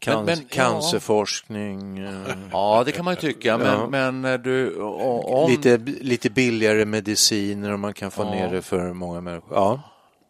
[0.00, 0.44] Can- Men- men, ja.
[0.50, 3.86] cancerforskning, eh, Ja, det kan man ju tycka, men, Ja.
[3.88, 5.50] men eh, du, om...
[5.50, 9.54] lite, lite billigare mediciner och man kan få ner det för många människor.
[9.56, 9.80] Ja.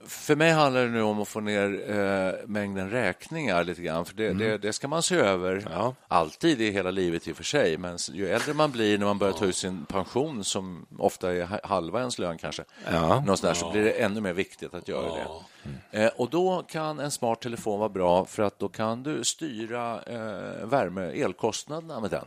[0.06, 4.14] För mig handlar det nu om att få ner eh, mängden räkningar lite grann, för
[4.14, 5.72] det, det, det ska man se över Mm.
[5.72, 5.94] Ja.
[6.08, 7.78] alltid i hela livet i och för sig.
[7.78, 11.44] Men ju äldre man blir när man börjar ta ut sin pension, som ofta är
[11.46, 13.24] ha- halva ens lön kanske, Ja.
[13.42, 16.00] där, så blir det ännu mer viktigt att göra det.
[16.04, 20.02] Eh, och då kan en smart telefon vara bra, för att då kan du styra
[20.02, 22.26] eh, värme elkostnaderna med den.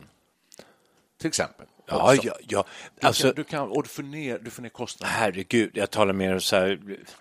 [1.18, 1.66] Till exempel.
[1.88, 2.64] Ja, ja, ja.
[3.00, 5.18] Du, Alltså, kan, du kan, och du får ner, du får ner kostnaderna.
[5.18, 6.80] herregud, jag talar mer så här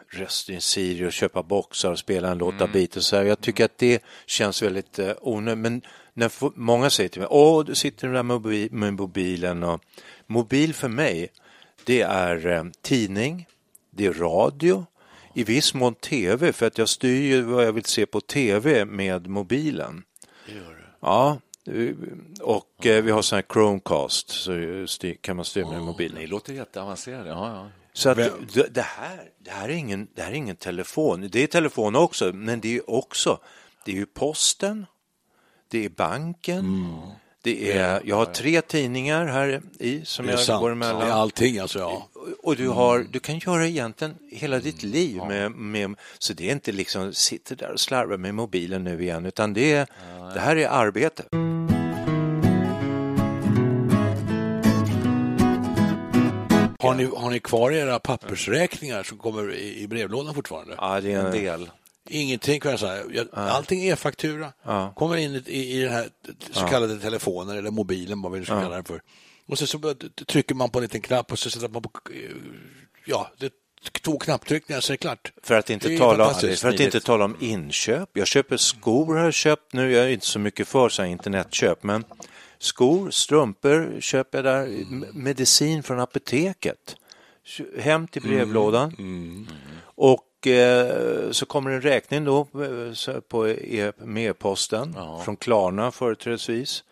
[0.09, 2.63] röst i en Siri och köpa boxar och spela en låt Mm.
[2.63, 3.05] av Beatles.
[3.05, 3.23] Så här.
[3.23, 5.57] Jag tycker att det känns väldigt eh, onödigt.
[5.61, 5.81] Men
[6.13, 9.63] när många säger till mig, åh, du sitter där med, mobi- med mobilen.
[9.63, 9.81] Och...
[10.27, 11.27] Mobil för mig,
[11.83, 13.47] det är eh, tidning,
[13.91, 14.85] det är radio,
[15.33, 18.85] i viss mån tv, för att jag styr ju vad jag vill se på tv
[18.85, 20.03] med mobilen.
[20.99, 21.37] Ja, eh,
[22.41, 24.53] och eh, vi har sån här Chromecast, så
[25.21, 26.21] kan man styra med mobilen.
[26.21, 27.27] Det låter jätteavancerat.
[27.27, 27.67] Ja, ja.
[27.93, 31.27] Så att det, det, här, det, här är ingen, det här är ingen telefon.
[31.31, 33.39] Det är telefon också, men det är också
[33.85, 34.85] det är ju posten,
[35.71, 36.99] det är banken, Mm.
[37.43, 40.61] det är, jag har tre tidningar här i som Det jag sant.
[40.61, 41.01] går Det emellan.
[41.01, 42.07] är allting alltså, ja.
[42.43, 46.51] Och du, har, du kan göra egentligen hela ditt liv med, med, så det är
[46.51, 49.87] inte liksom sitter där och slarvar med mobilen nu igen, utan det, är,
[50.33, 51.23] det här är arbete.
[56.79, 60.75] Har ni, har ni kvar era pappersräkningar som kommer i, i brevlådan fortfarande?
[60.77, 61.69] Ja, det är En del.
[62.09, 63.25] Ingenting kan jag säga.
[63.33, 64.53] Allting är e-faktura.
[64.63, 64.93] Ja.
[64.95, 66.07] Kommer in i, i den här
[66.51, 69.01] så kallade telefonen eller mobilen, vad vi nu ska kalla den för.
[69.47, 69.93] Och sen så
[70.27, 72.31] trycker man på en liten knapp och så sätter man på, eh,
[73.05, 73.53] ja, det
[74.01, 75.31] två knapptryckningar så är det klart.
[75.43, 78.09] För att, inte tala, fantastiskt för att inte tala om inköp.
[78.13, 79.91] Jag köper skor har jag köpt nu.
[79.91, 82.03] Jag är inte så mycket för så här internetköp, men
[82.59, 84.65] skor, strumpor köper jag där.
[84.65, 86.95] M- Medicin från apoteket.
[87.79, 88.95] Hem till brevlådan.
[89.83, 92.47] Och eh, så kommer en räkning då
[93.07, 96.83] eh, på e med e-posten från Klarna företrädesvis.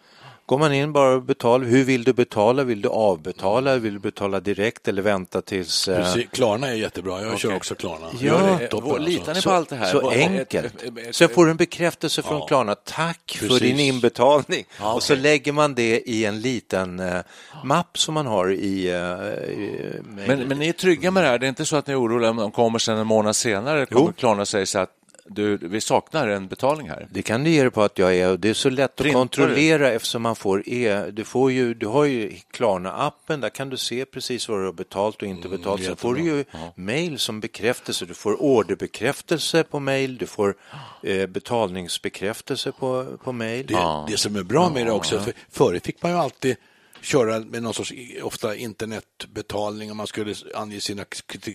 [0.54, 1.66] Går man in bara och betalar.
[1.66, 2.64] Hur vill du betala?
[2.64, 3.78] Vill du avbetala?
[3.78, 5.88] Vill du betala direkt eller vänta tills...
[5.88, 6.30] eh, Precis.
[6.32, 7.22] Klarna är jättebra.
[7.22, 7.58] Jag kör Okej.
[7.58, 8.06] också Klarna.
[8.20, 8.28] Ja.
[8.28, 9.04] Jag är Eh, toppen, alltså.
[9.10, 9.92] Litar ni Så, på allt det här?
[9.92, 10.74] så Vad- enkelt.
[11.12, 12.46] Sen får du en bekräftelse från Ja.
[12.48, 12.76] Klarna.
[12.76, 13.62] Tack för Precis.
[13.62, 14.66] din inbetalning.
[14.80, 17.20] Ja, Och så lägger man det i en liten eh,
[17.64, 18.90] mapp som man har i...
[18.92, 19.80] Eh, i
[20.28, 21.40] Men, men ni är trygga med det här?
[21.40, 23.86] Det är inte så att ni är oroliga om de kommer sen en månad senare
[23.86, 24.14] kommer Jo.
[24.18, 24.90] Klarna och säger så att
[25.26, 27.08] du, vi saknar en betalning här.
[27.12, 29.22] Det kan du ge dig på att jag är det är så lätt Printar att
[29.22, 33.78] kontrollera eftersom man får e, du, får ju, du har ju Klarna-appen, där kan du
[33.78, 35.84] se precis vad du har betalt och inte betalt.
[35.84, 40.56] Sen får du ju mail som bekräftelse, du får orderbekräftelse på mail, du får
[41.04, 43.66] eh, betalningsbekräftelse på, på mail.
[43.68, 46.56] Det, det som är bra med det också, för förut fick man ju alltid
[47.04, 51.06] köra med någon sorts ofta internetbetalning och man skulle ange sina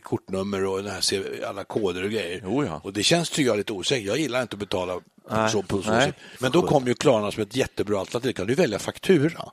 [0.03, 2.41] kortnummer och den här, se alla koder och grejer.
[2.45, 2.81] Jo, ja.
[2.85, 4.07] Och det känns tycker jag lite osäkert.
[4.07, 5.51] Jag gillar inte att betala Nej.
[5.51, 6.07] så på så Nej.
[6.07, 6.17] sätt.
[6.39, 8.33] Men då kom ju Klarna som ett jättebra alternativ.
[8.33, 9.51] kan du välja faktura.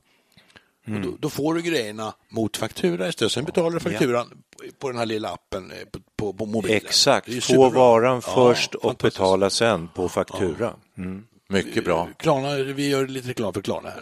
[0.88, 1.02] Mm.
[1.02, 3.32] Då, då får du grejerna mot faktura istället.
[3.32, 4.44] Sen betalar du fakturan
[4.80, 5.78] på den här lilla appen eh,
[6.16, 6.78] på, på, mobilen.
[6.78, 10.74] Exakt, få varan Ja, först och betala sen på faktura.
[10.98, 11.24] Mm.
[11.50, 12.08] Mycket bra.
[12.18, 14.02] Klarna, vi gör lite reklam för Klarna här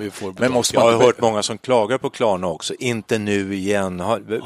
[0.00, 0.10] nu.
[0.10, 2.74] Får Men måste Jag man har hört många som klagar på Klarna också.
[2.78, 4.00] Inte nu igen.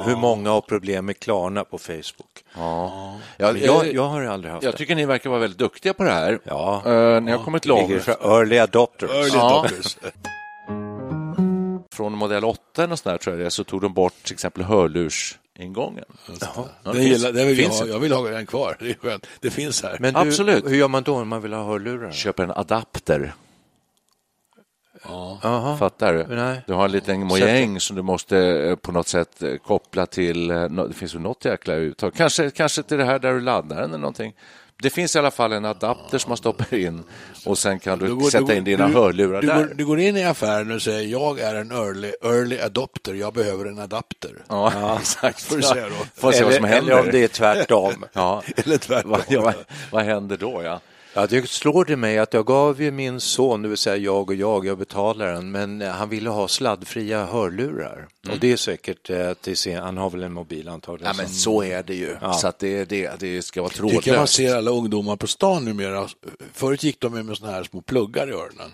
[0.05, 2.45] Hur många har problem med Klarna på Facebook?
[2.57, 3.17] Ja.
[3.37, 4.79] Ja, jag, jag, jag har aldrig haft jag det.
[4.79, 6.39] tycker ni verkar vara väldigt duktiga på det här.
[6.45, 6.83] Ja.
[6.87, 8.09] Eh, ni har kommit Ligger långt.
[8.09, 9.11] early adopters.
[9.11, 9.59] Early Ja.
[9.61, 9.97] adopters.
[11.95, 14.63] Från modell 8 och sånt där, tror jag det, så tog de bort till exempel
[14.63, 15.44] hörlursingången.
[15.59, 15.93] Ja,
[16.85, 17.87] det Den finns- gillar, den vill jag, ha.
[17.87, 18.77] jag vill ha den kvar.
[18.81, 19.27] Det är skönt.
[19.41, 19.97] Det finns här.
[20.01, 20.65] Men du, Absolut.
[20.67, 22.13] hur gör man då om man vill ha hörlurar?
[22.13, 23.35] Köper en adapter.
[25.43, 25.77] Jaha.
[25.77, 26.27] Fattar du?
[26.35, 26.61] Nej.
[26.67, 30.51] Du har en liten mojäng som du måste eh, på något sätt eh, koppla till,
[30.51, 33.77] eh, det finns ju något jäkla uttag, kanske, kanske till det här där du laddar
[33.77, 34.35] den eller någonting.
[34.83, 37.03] Det finns i alla fall en adapter som man stoppar in
[37.45, 39.57] och sen kan du, Du går- sätta in dina du- hörlurar du där.
[39.57, 43.33] Går, du går in i affären och säger jag är en early, early adopter, jag
[43.35, 44.31] behöver en adapter.
[44.49, 45.43] Ja, exakt.
[45.43, 46.07] får du säga då.
[46.21, 46.93] Får se vad som händer.
[46.93, 48.05] eller om det är tvärtom.
[48.13, 48.43] Ja.
[48.57, 49.11] Eller tvärtom.
[49.11, 49.55] Vad, ja, vad,
[49.91, 50.63] vad händer då?
[50.63, 50.81] Ja?
[51.17, 54.31] Ja, det slår det mig att jag gav ju min son, det vill säga jag
[54.31, 58.07] och jag, jag betalar den, men eh, han ville ha sladdfria hörlurar.
[58.31, 61.15] Och det är säkert eh, till sin, han har väl en mobil antagligen.
[61.17, 62.17] Ja, men som- så är det ju.
[62.41, 64.35] Så att det, det, det ska vara Tycker jag man trådlöst.
[64.35, 66.09] ser alla ungdomar på stan numera.
[66.53, 68.71] Förut gick de med såna här små pluggar i öronen.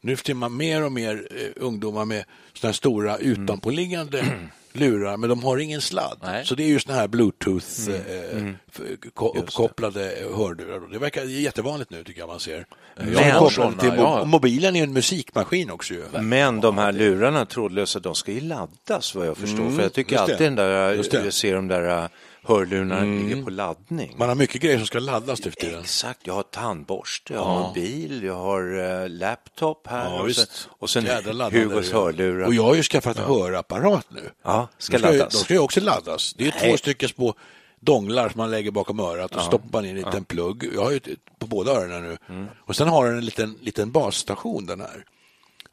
[0.00, 4.24] Nu ser man mer och mer eh, ungdomar med såna här stora utanpåliggande
[4.76, 6.18] lurar, men de har ingen sladd.
[6.22, 6.44] Nej.
[6.46, 8.80] Så det är ju såna här bluetooth eh, f-
[9.14, 10.00] ko- uppkopplade
[10.36, 10.92] hörlurar.
[10.92, 12.66] Det verkar jättevanligt nu tycker jag man ser.
[12.96, 14.24] Kopplade såna, till ja.
[14.24, 16.02] mobilen är en musikmaskin också ju.
[16.20, 19.70] Men de här lurarna trådlösa, de ska ju laddas vad jag förstår.
[19.70, 22.08] För jag tycker alltid den där, jag ser de där
[22.46, 24.14] hörlurarna ligger på laddning.
[24.18, 25.80] Man har mycket grejer som ska laddas nu tiden.
[25.80, 30.46] Exakt, jag har tandborste, jag har mobil, jag har eh, laptop här Ja, och, sen,
[30.78, 31.06] och sen
[31.52, 32.46] Hugos hörlurar.
[32.46, 34.30] Och jag har ju skaffat hörapparat nu.
[34.42, 36.34] Ja, ska de ska, ju, de ska ju också laddas.
[36.34, 36.78] Det är två Nej.
[36.78, 37.34] stycken små
[37.80, 40.70] donglar som man lägger bakom örat och stoppar in i en liten plugg.
[40.74, 41.00] Jag har ju
[41.38, 42.16] på båda öronen nu.
[42.28, 42.46] Mm.
[42.58, 45.04] Och sen har den en liten, liten basstation den här.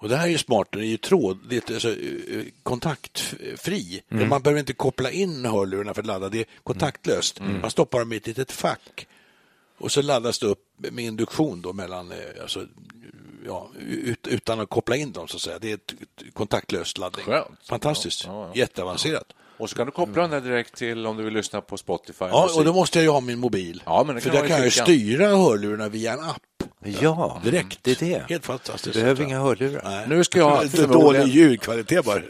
[0.02, 4.02] Och det här är ju smart, den är ju tråd, lite så, eh, kontaktfri.
[4.12, 4.30] Mm.
[4.30, 7.40] Man behöver inte koppla in hörlurarna för att ladda, det är kontaktlöst.
[7.40, 7.62] Mm.
[7.62, 9.08] Man stoppar dem i ett litet fack.
[9.78, 12.68] Och så laddas det upp med induktion då mellan, eh, alltså,
[13.46, 15.60] ja, ut, utan att koppla in dem så att säga.
[15.60, 17.26] Det är ett ett kontaktlöst laddning.
[17.26, 17.68] Skönt.
[17.68, 18.26] Fantastiskt.
[18.26, 18.52] Ja, ja.
[18.56, 19.34] Jätteavancerat.
[19.62, 22.26] Och så kan du koppla den där direkt till om du vill lyssna på Spotify.
[22.32, 22.58] Ja, musik.
[22.60, 23.84] och då måste jag ju ha min mobil.
[23.86, 26.38] Ja, men det För kan där kan jag ju styra hörlurarna via en app
[27.02, 27.80] Ja, direkt.
[27.82, 28.24] det är det.
[28.30, 28.96] Helt fantastiskt.
[28.96, 29.82] Behöver inga hörlurar.
[29.86, 30.06] Nej.
[30.10, 32.22] Nu ska jag Lite dålig ljudkvalitet bara.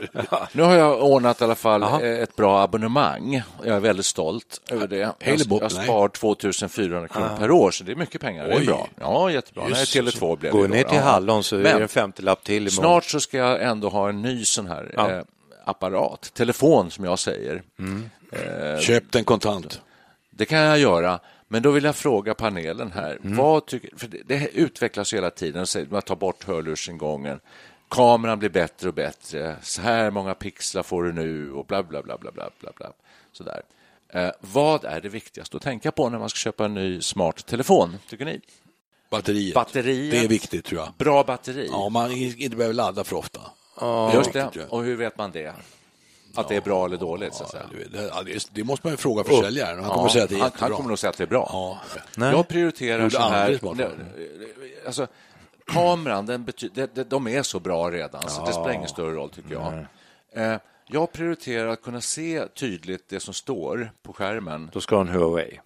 [0.52, 2.02] Nu har jag ordnat i alla fall Jaha.
[2.02, 3.42] eh, ett bra abonnemang.
[3.64, 4.98] Jag är väldigt stolt över det.
[4.98, 5.70] Jag, jag nej.
[5.70, 8.48] spar 2400 kronor per år, så det är mycket pengar.
[8.48, 8.66] Det är Oj.
[8.66, 8.88] bra.
[9.00, 9.64] Ja, jättebra.
[9.70, 11.00] Nej, Just Tele2 blev Gå det ner till.
[11.00, 12.72] Hallon så är det en femtelapp till imorgon.
[12.72, 15.12] Snart så ska jag ändå ha en ny sån här Ja.
[15.12, 15.22] eh,
[15.66, 17.64] apparat, telefon som jag säger.
[18.80, 19.82] Köp den kontant.
[20.30, 23.20] Det kan jag göra, men då vill jag fråga panelen här.
[23.24, 23.38] Mm.
[23.38, 27.40] Vad tycker, för det, det utvecklas hela tiden, man tar bort hörlursingången.
[27.90, 29.56] Kameran blir bättre och bättre.
[29.62, 32.92] Så här många pixlar får du nu och bla, bla, bla, bla, bla, bla, bla.
[33.32, 33.62] Sådär.
[34.10, 37.46] Eh, vad är det viktigaste att tänka på när man ska köpa en ny smart
[37.46, 38.42] telefon, tycker ni?
[39.10, 39.56] Batteriet.
[39.56, 40.12] Batteriet.
[40.12, 40.94] Det är viktigt tror jag.
[40.98, 41.68] Bra batteri.
[41.72, 43.42] Ja, man inte behöver ladda för ofta.
[44.14, 44.68] Just viktigt, det.
[44.70, 45.54] Och hur vet man det?
[46.36, 47.34] Att det är bra eller dåligt?
[47.34, 47.64] Så att säga.
[47.92, 49.84] Det, ja, det, måste man ju fråga försäljaren.
[49.84, 50.68] Han kommer säga att det är han, jättebra.
[50.68, 51.50] han kommer nog säga att det är bra.
[52.16, 52.32] Ja.
[52.32, 53.42] Jag prioriterar Gjorde så här...
[53.42, 53.78] aldrig smart.
[54.86, 55.08] Alltså,
[55.68, 59.14] kameran, den bety- de, de, de är så bra redan, så det spelar ingen större
[59.14, 59.86] roll, tycker jag.
[60.34, 64.70] Eh, jag prioriterar att kunna se tydligt det som står på skärmen.
[64.74, 65.60] Då ska ha en Huawei.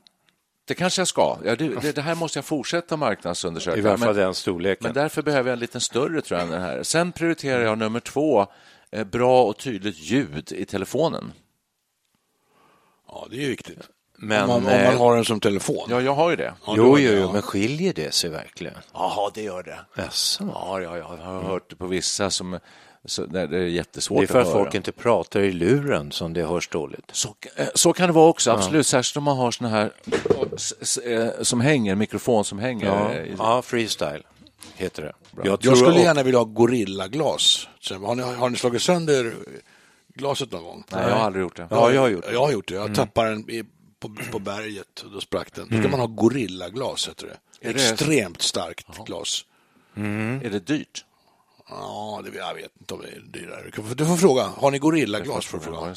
[0.67, 1.37] Det kanske jag ska.
[1.45, 3.77] Ja, det, det, det här måste jag fortsätta marknadsundersöka.
[3.77, 4.83] I varje fall men, den storleken.
[4.83, 6.83] men därför behöver jag en liten större, tror jag, än den här.
[6.83, 8.47] Sen prioriterar jag nummer två,
[8.91, 11.31] eh, bra och tydligt ljud i telefonen.
[13.07, 13.79] ja, det är viktigt.
[14.17, 15.87] Men, om, man, om eh, man har den som telefon.
[15.89, 16.53] Ja, jag har ju det.
[16.65, 18.77] Ja, Jo, jo, jo, men skiljer det sig verkligen?
[18.93, 19.79] Jaha, det gör det.
[19.95, 22.59] Ja, ja, ja, jag har hört det på vissa som
[23.05, 24.57] Så det är jättesvårt Det är för att höra.
[24.63, 27.09] folk inte pratar i luren som det hörs dåligt.
[27.11, 28.87] Så, eh, så kan det vara också, absolut.
[28.87, 29.91] Särskilt om man har såna här
[31.05, 32.85] eh, som hänger, mikrofon som hänger.
[32.85, 34.23] Ja, ja freestyle
[34.75, 35.13] heter det.
[35.43, 37.67] Jag tror- skulle gärna vilja ha gorillaglas.
[37.89, 39.33] Har ni, har ni slagit sönder
[40.15, 40.83] glaset någon gång?
[40.91, 41.67] Nej, jag har aldrig gjort det.
[41.69, 42.33] Ja, jag har gjort det.
[42.33, 42.73] Jag har gjort det.
[42.75, 43.63] Jag tappade den i,
[43.99, 45.67] på, på berget och då sprack den.
[45.69, 47.69] Då ska man ha gorillaglas, heter det.
[47.69, 49.45] Extremt starkt glas.
[50.43, 51.05] Är det dyrt?
[51.69, 53.63] Ja, det, jag vet inte om det är dyrare.
[53.75, 54.43] Du får- får fråga.
[54.43, 55.47] Har ni gorillaglas?
[55.53, 55.95] Ja, fråga.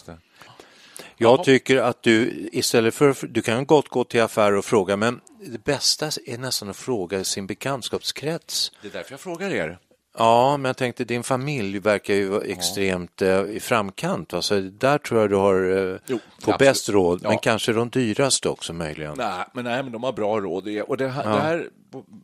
[1.17, 5.21] Jag tycker att du istället för, du kan gott gå till affär och fråga, men
[5.47, 8.73] det bästa är nästan att fråga sin bekantskapskrets.
[8.83, 9.79] Det är därför jag frågar er.
[10.19, 14.33] Ja, men jag tänkte din familj verkar ju vara extremt eh, i framkant.
[14.33, 14.43] Va?
[14.43, 15.55] Så där tror jag du har
[15.95, 16.59] eh, Jo, får absolut.
[16.59, 17.39] bäst råd, men Ja.
[17.39, 19.15] kanske de dyraste också möjligen.
[19.19, 20.65] Nej, men, nej, men de har bra råd.
[20.65, 21.69] Det- Och det, här, det, här,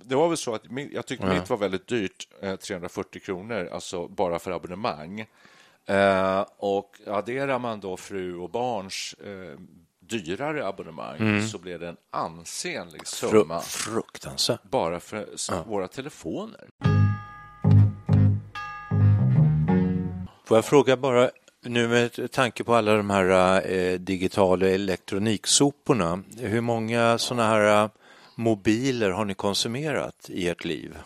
[0.04, 4.09] det var väl så att jag tyckte mitt var väldigt dyrt, eh, 340 kronor, alltså
[4.09, 5.20] bara för abonnemang.
[5.87, 9.59] Eh, och adderar man då fru och barns eh,
[10.00, 14.62] dyrare abonnemang så blir det en ansenlig Fru- summa fruktansvärt.
[14.62, 15.28] bara för
[15.68, 16.64] våra telefoner.
[20.44, 21.30] Får jag fråga bara,
[21.62, 27.90] nu med tanke på alla de här eh, digitala elektroniksoporna, hur många sådana här eh,
[28.35, 30.96] mobiler har ni konsumerat i ert liv?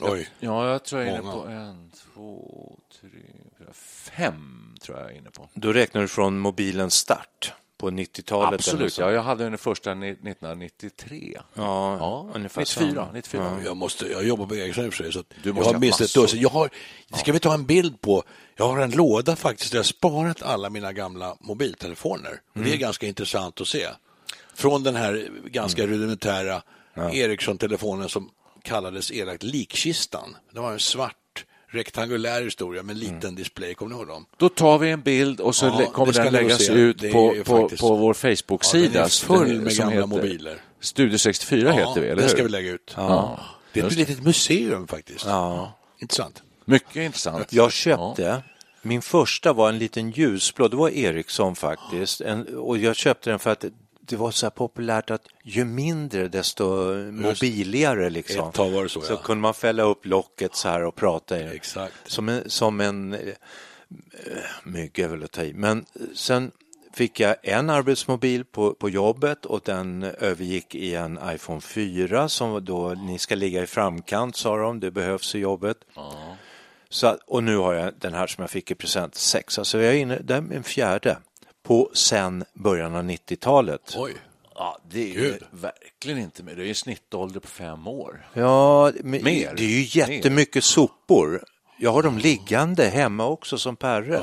[0.00, 0.28] Oj.
[0.40, 3.10] Ja, jag tror jag är inne på en, två, tre,
[3.58, 5.48] fyra, fem tror jag är inne på.
[5.54, 8.46] Då räknar du från mobilens start på 90-talet?
[8.48, 9.00] eller Absolut, så?
[9.02, 11.38] ja, jag hade den första ni- 1993.
[11.54, 12.92] Ja, Ja, ungefär 94.
[12.94, 13.12] samma.
[13.12, 13.60] 94.
[13.64, 15.74] Jag, måste, jag jobbar på Ericsson i och för sig, så Du jag måste har
[15.74, 16.40] ha minst ett dussin.
[16.40, 16.70] Jag har,
[17.16, 18.22] ska vi ta en bild på?
[18.56, 22.40] Jag har en låda faktiskt där jag har sparat alla mina gamla mobiltelefoner.
[22.54, 23.86] Och Det är ganska intressant att se.
[24.54, 26.62] Från den här ganska rudimentära
[27.12, 28.30] Ericsson-telefonen som
[28.62, 30.36] kallades elakt likkistan.
[30.52, 31.16] Det var en svart
[31.70, 33.74] rektangulär historia med en liten display.
[33.74, 34.26] Kommer ni ihåg dem?
[34.36, 37.94] Då tar vi en bild och så Ja, kommer den läggas ut på, på, på
[37.96, 38.92] vår Ja, Facebook-sida.
[38.92, 40.60] den är full Den- med gamla heter mobiler.
[40.80, 42.28] Studio 64 heter vi, eller det hur?
[42.28, 42.92] ska vi lägga ut.
[42.96, 43.40] Ja.
[43.72, 45.26] Det är ett litet museum faktiskt.
[45.26, 45.72] Ja.
[46.00, 46.42] Intressant.
[46.64, 47.52] Mycket intressant.
[47.52, 48.42] Jag köpte,
[48.82, 53.38] min första var en liten ljusblå, det var Ericsson faktiskt, en, och jag köpte den
[53.38, 53.64] för att
[54.08, 56.64] det var så populärt att ju mindre desto
[57.12, 58.48] mobiligare liksom.
[58.48, 61.40] Ett tag var det så, så kunde man fälla upp locket så här och prata
[61.40, 61.50] i det.
[61.50, 61.94] Exakt.
[62.06, 63.20] Som en, som en eh,
[64.64, 66.50] mygg är väl att ta i, men sen
[66.92, 72.64] fick jag en arbetsmobil på, på jobbet och den övergick i en iPhone 4 som
[72.64, 75.76] då ni ska ligga i framkant sa de, det behövs i jobbet.
[76.88, 79.58] Så, att- och nu har jag den här som jag fick i present, sex.
[79.58, 81.16] Alltså jag är inne, det är en fjärde
[81.68, 83.94] på sen början av 90-talet.
[83.96, 84.12] Oj.
[84.54, 85.42] Ja, det är Gud.
[85.50, 86.56] verkligen inte med.
[86.56, 88.28] Det är ju snittålder på fem år.
[88.34, 89.54] Ja, men Mer.
[89.56, 91.44] det är ju jättemycket sopor.
[91.78, 94.22] Jag har dem liggande hemma också som Perre.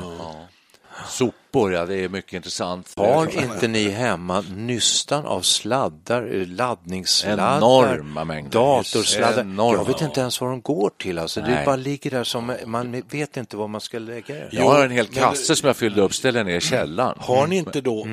[1.08, 2.92] Sopor, ja, det är mycket intressant.
[2.96, 8.50] Har inte ni hemma nystan av sladdar, eh, laddningssladdar, Enorma mängder.
[8.50, 9.40] datorsladdar?
[9.40, 9.78] Enorma.
[9.78, 11.18] Jag vet inte ens vad de går till.
[11.18, 11.40] Alltså.
[11.40, 14.48] Det bara ligger där som man vet inte vad man ska lägga det.
[14.52, 17.18] Jag har en hel men- kasse som jag fyllde upp, ställde ner i källaren.
[17.20, 18.10] Har ni inte då, eh,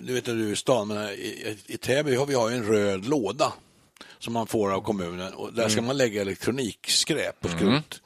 [0.00, 3.08] nu vet jag du är i stan, men i, i Täby har vi en röd
[3.08, 3.52] låda
[4.18, 8.00] som man får av kommunen och där ska man lägga elektronikskräp och skrot.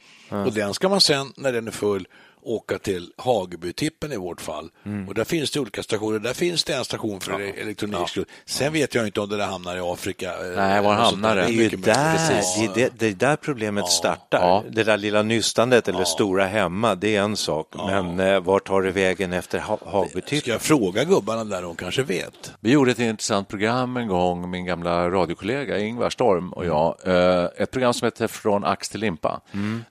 [0.46, 2.08] Och den ska man sen, när den är full,
[2.42, 4.70] åka till Hagebytippen i vårt fall.
[5.08, 6.18] Och där finns det olika stationer.
[6.18, 8.26] Där finns det en station för elektronikskrot.
[8.46, 10.30] Sen vet jag inte om det där hamnar i Afrika.
[10.30, 11.42] eh, Nej, var hamnar det?
[11.42, 12.18] Det är ju där,
[12.58, 14.38] det, är det, det är där problemet startar.
[14.40, 14.64] Ja.
[14.70, 17.74] Det där lilla nystandet eller stora hemma, det är en sak.
[17.86, 20.06] Men eh, vart tar det vägen efter ha
[20.40, 22.52] Ska jag fråga gubbarna där, de kanske vet?
[22.60, 26.96] Vi gjorde ett intressant program en gång, min gamla radiokollega Ingvar Storm och jag.
[27.04, 29.40] eh, Ett program som heter Från ax till limpa,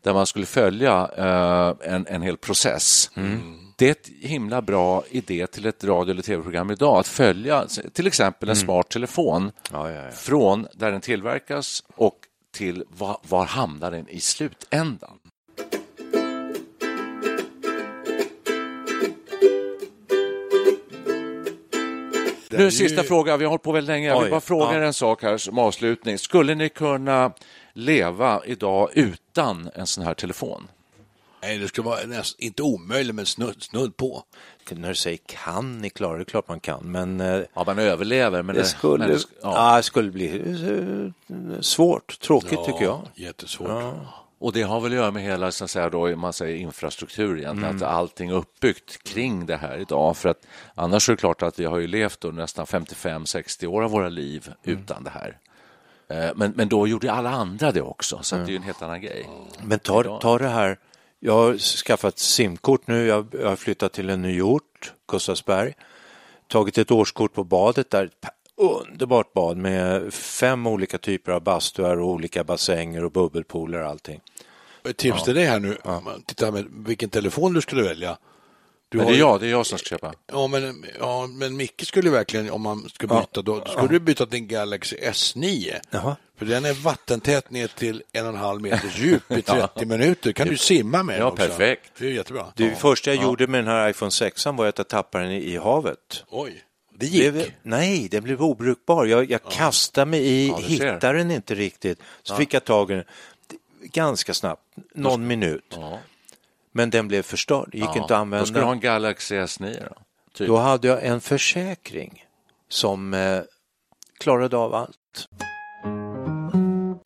[0.01, 3.11] där man skulle följa eh, en, en hel process.
[3.77, 8.07] Det är ett himla bra idé till ett radio eller tv-program idag, att följa till
[8.07, 10.11] exempel en smart telefon Ja, ja, ja.
[10.11, 12.15] från där den tillverkas och
[12.53, 15.19] till var, var hamnar den i slutändan.
[22.51, 24.07] Nu en sista fråga, vi har hållit på väldigt länge.
[24.07, 26.17] Jag vill bara fråga er en sak här som avslutning.
[26.17, 27.31] Skulle ni kunna
[27.73, 30.67] leva idag utan en sån här telefon?
[31.41, 34.23] Nej, det skulle vara näst, inte omöjligt, men snudd, snudd på.
[34.71, 36.91] När du säger kan ni klara det, är klart man kan.
[36.91, 39.75] Men eh, Ja, man överlever, men det skulle, men det- ja.
[39.77, 40.39] det skulle bli
[41.27, 43.01] eh, svårt, tråkigt tycker jag.
[43.15, 43.69] Jättesvårt.
[44.41, 47.37] Och det har väl att göra med hela så att säga, då, man säger infrastruktur
[47.39, 50.17] egentligen, att allting är uppbyggt kring det här idag.
[50.17, 50.45] För att
[50.75, 54.09] annars är det klart att vi har ju levt då nästan 55-60 år av våra
[54.09, 55.37] liv utan det här.
[56.09, 58.63] Eh, Men, men då gjorde alla andra det också, så att det är ju en
[58.63, 59.29] helt annan grej.
[59.63, 60.77] Men ta, ta det här
[61.19, 63.05] Jag har skaffat simkort nu.
[63.07, 65.73] Jag har flyttat till en ny ort, Gustavsberg.
[66.47, 68.03] Tagit ett årskort på badet där.
[68.05, 73.89] Ett underbart bad med fem olika typer av bastuar och olika bassänger och bubbelpooler och
[73.89, 74.21] allting.
[74.89, 75.77] Ett tips till dig här nu.
[76.25, 78.17] Titta med vilken telefon du skulle välja.
[78.89, 80.13] Du Men det är ju- jag, det är jag som ska köpa.
[80.31, 83.99] Ja men, ja, men Micke skulle verkligen, om man ska byta, då, då skulle du
[83.99, 85.75] byta till en Galaxy S9.
[85.89, 86.15] Jaha.
[86.39, 90.31] För den är vattentät ner till en och en halv meters djup i 30 minuter.
[90.31, 91.45] kan du simma med den Ja, också.
[91.47, 91.91] perfekt.
[91.97, 92.45] Det är jättebra.
[92.55, 95.57] Det första jag gjorde med den här iPhone 6 var att jag tappade den i,
[95.57, 96.23] havet.
[96.29, 96.63] Oj,
[96.93, 97.31] det gick.
[97.33, 99.05] Blev, nej, den blev obrukbar.
[99.05, 100.63] Jag, jag kastade mig i, Ja, ser.
[100.67, 101.99] hittade den inte riktigt.
[102.23, 103.03] Så fick jag tag i den
[103.81, 104.63] ganska snabbt,
[104.93, 105.75] någon minut.
[105.75, 105.99] Ja.
[106.71, 108.45] Men den blev förstörd, gick inte att Då använda.
[108.45, 109.95] ska du ha en Galaxy S9 då.
[110.33, 110.47] Typ.
[110.47, 112.25] Då hade jag en försäkring
[112.69, 113.41] som eh,
[114.19, 114.95] klarade av allt.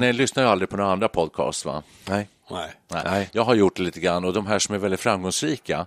[0.04, 1.84] Ni lyssnar ju aldrig på några andra podcast va?
[2.10, 2.28] Nej.
[2.52, 2.72] Nej.
[3.06, 3.30] Nej.
[3.32, 5.86] Jag har gjort det lite grann och de här som är väldigt framgångsrika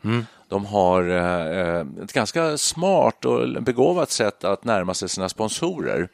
[0.48, 6.08] de har eh, ett ganska smart och begåvat sätt att närma sig sina sponsorer.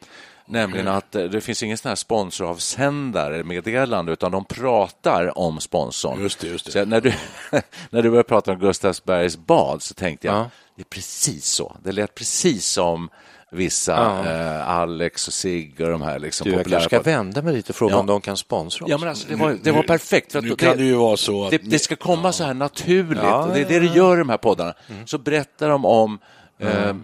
[0.45, 6.21] Nämligen att eh, det finns ingen sån här sponsoravsändare meddelande utan de pratar om sponsorn.
[6.21, 6.71] Just det, just det.
[6.71, 7.13] Så när, du,
[7.89, 10.49] när du började prata om Gustavsbergs bad så tänkte jag Ja.
[10.75, 11.75] det är precis så.
[11.83, 13.09] Det lät precis som
[13.53, 13.95] vissa
[14.25, 17.71] eh, Alex och Sigge och de här liksom Du, jag kanske ska vända mig lite
[17.71, 17.99] och fråga Ja.
[17.99, 18.89] om de kan sponsra oss.
[18.91, 20.33] Ja, men alltså, det, var, det var perfekt.
[20.33, 21.51] Nu det- kan det ju vara så att...
[21.51, 23.23] det, det ska komma så här naturligt.
[23.23, 24.73] Ja, det är det det gör i de här poddarna.
[25.05, 26.19] Så berättar de om
[26.59, 26.95] eh,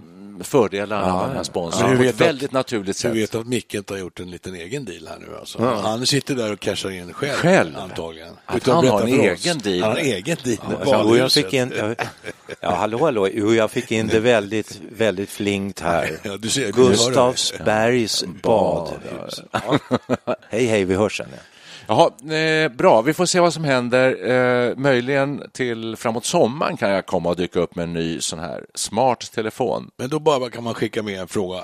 [0.44, 3.16] fördelarna med den här sponsorn hur på vet ett du att- väldigt naturligt Du sätt.
[3.16, 5.64] vet att Micke inte har gjort en liten egen deal här nu alltså.
[5.66, 7.34] Han sitter där och cashar in själv.
[7.34, 7.78] Själv?
[7.78, 8.34] Antagligen.
[8.46, 9.82] Att Utan han har en egen deal.
[9.82, 11.96] Han har en egen deal Ja, och jag fick in, jag,
[12.62, 16.18] ja, hallå, hallå, jo, jag fick in det väldigt, väldigt flinkt här.
[16.24, 16.72] Ja, du ser, du.
[16.72, 19.42] Gustavsbergs badhus.
[20.50, 21.28] Hej, hej, vi hörs sen.
[21.90, 22.12] ja.
[22.26, 24.32] Jaha, eh, bra, vi får se vad som händer.
[24.32, 28.40] Eh, möjligen till framåt sommaren kan jag komma och dyka upp med en ny sån
[28.40, 29.92] här smart telefon.
[29.98, 31.58] Men då bara kan man skicka med en fråga.
[31.58, 31.64] Eh,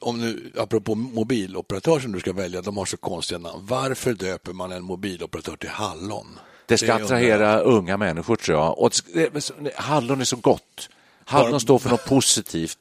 [0.00, 3.58] Om nu, apropå mobiloperatör som du ska välja, de har så konstiga namn.
[3.68, 6.38] Varför döper man en mobiloperatör till Hallon?
[6.66, 8.78] Det ska undrar attrahera unga människor tror jag.
[8.78, 10.88] Och det, det- hallon är så gott.
[11.24, 12.78] Hallon står för något positivt.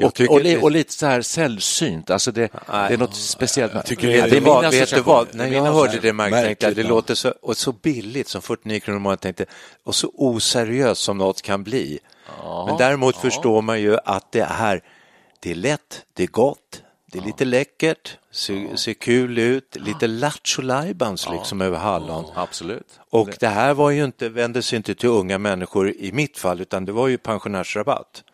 [0.00, 2.10] Jag Och, och, li, och lite så här sällsynt.
[2.10, 3.74] Alltså det, det är något speciellt.
[3.74, 5.34] med- tycker det, det- är vad, vet du vad?
[5.34, 8.80] När jag hörde det, Mark, tänkte jag, det låter så, och så billigt som 49
[8.80, 9.46] kronor i månaden, tänkte
[9.84, 11.98] och så oseriöst som något kan bli.
[12.66, 14.80] Men däremot förstår man ju att det är,
[15.40, 16.82] det är lätt, det är gott,
[17.12, 22.24] det är lite läckert, ser, ser kul ut, lite lattjo lajbans liksom över hallon.
[22.34, 23.00] Absolut.
[23.10, 26.60] Och det här var ju inte, vände sig inte till unga människor i mitt fall,
[26.60, 28.24] utan det var ju pensionärsrabatt.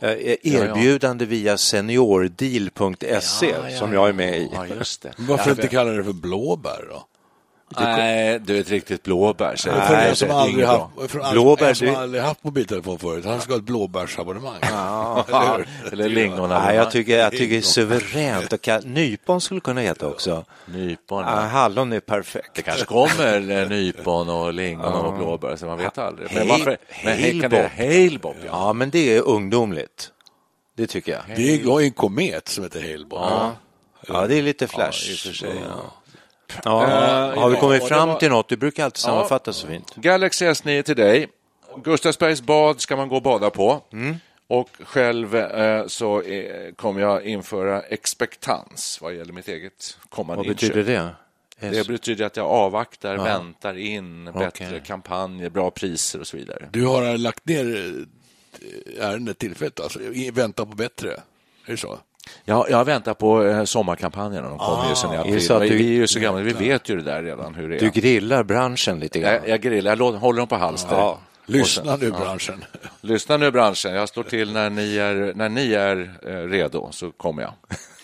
[0.00, 4.50] Eh, Erbjudande via seniordeal.se som jag är med i.
[4.54, 5.12] Ja, just det.
[5.16, 7.06] Men Varför inte kalla det för blåbär då?
[7.76, 9.56] Nej, du är ett riktigt blåbär.
[9.56, 13.58] För en som aldrig haft, för Blåbär, som aldrig haft mobiltelefon förut, han ska ha
[13.58, 14.56] ett blåbärsabonnemang.
[14.62, 15.68] Eller hur?
[15.92, 16.48] Eller lingon.
[16.48, 18.52] Nej, jag tycker, jag tycker det är suveränt.
[18.52, 20.44] Och kan, nypon skulle kunna heta också.
[20.66, 21.22] Nypon.
[21.22, 22.50] Ja, hallon är perfekt.
[22.54, 26.28] Det kanske kommer eh, nypon och lingon och blåbär, så man vet aldrig.
[26.34, 26.78] Men varför?
[27.04, 27.70] Men.
[27.76, 28.46] Hailbob, ja.
[28.46, 30.12] Ja, men det är ungdomligt.
[30.76, 31.22] Det tycker jag.
[31.36, 33.18] Det är ju en komet som heter Halebop.
[33.20, 33.52] Ja,
[34.06, 35.10] ja det är lite flash.
[35.10, 35.16] i
[36.64, 36.90] ja.
[36.90, 38.48] Ja, har vi ja, kommit fram var- till något?
[38.48, 39.94] Du brukar alltid sammanfatta så fint.
[39.94, 41.28] Galaxy S9 till dig.
[41.84, 43.82] Gustavsbergs bad ska man gå och bada på.
[44.50, 50.46] Och själv eh, så eh, kommer jag införa expectans vad gäller mitt eget kommande Vad
[50.56, 51.14] betyder inköp.
[51.60, 51.70] det?
[51.70, 54.82] Det betyder att jag avvaktar, väntar in bättre Okej.
[54.86, 56.68] kampanjer, bra priser och så vidare.
[56.72, 57.94] Du har lagt ner
[58.98, 61.10] eh, ärendet tillfälligt, alltså i väntan på bättre.
[61.66, 61.98] Är det så?
[62.44, 65.70] Jag, jag väntar på eh, sommarkampanjerna, de kommer ju sen i det april.
[65.70, 67.80] du- Vi är ju så gamla, vi vet ju det där redan hur det är.
[67.80, 69.32] Du grillar branschen lite grann.
[69.32, 70.96] jag, jag grillar, jag håller dem på halster.
[70.96, 71.18] Ja.
[71.46, 72.64] Lyssna nu branschen.
[73.00, 77.10] Lyssna nu branschen, jag slår till när ni är, när ni är eh, redo så
[77.10, 77.52] kommer jag.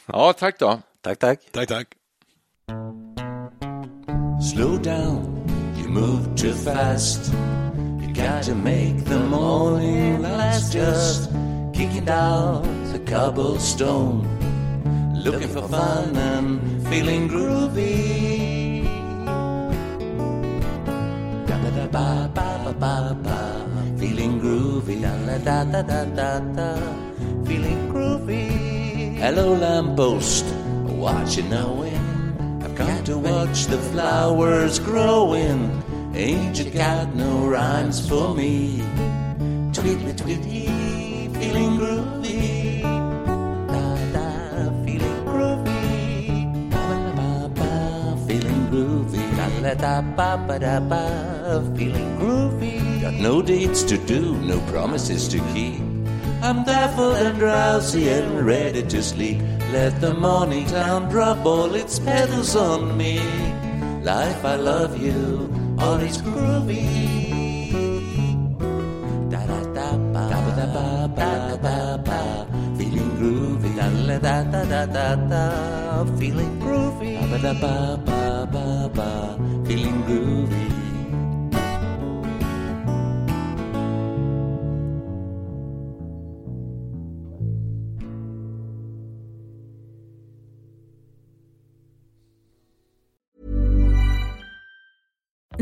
[0.06, 0.78] Ja, tack då.
[1.02, 1.38] Tack, tack.
[1.52, 1.86] Tack, tack.
[4.54, 5.46] Slow down,
[5.78, 7.32] you move too fast.
[8.02, 10.74] You got to make the morning last.
[10.74, 11.30] Just
[11.74, 12.62] kicking down
[12.92, 14.22] the cobblestone,
[15.12, 18.84] looking for fun and feeling groovy.
[21.46, 23.38] Da da da ba ba ba ba
[23.98, 25.02] feeling groovy.
[25.02, 26.70] Da da da da da da
[27.44, 28.46] feeling groovy.
[29.18, 30.44] Hello, lamppost,
[31.02, 32.04] what you knowing?
[32.62, 35.82] I've come to watch the flowers growing.
[36.14, 38.78] Ain't you got no rhymes for me?
[39.72, 40.83] Tweetly tweety, feeling groovy.
[43.66, 44.28] Da da,
[44.84, 46.70] feeling groovy.
[46.70, 46.86] Ba
[50.16, 50.58] ba.
[50.58, 51.02] Da ba
[51.76, 53.00] feeling groovy.
[53.00, 55.80] Got no dates to do, no promises to keep.
[56.42, 59.40] I'm baffled and drowsy and ready to sleep.
[59.72, 63.18] Let the morning town drop all its petals on me.
[64.02, 67.23] Life, I love you, all is groovy.
[77.44, 77.52] Ba
[78.06, 79.36] ba ba ba.
[79.68, 80.23] Feeling groovy.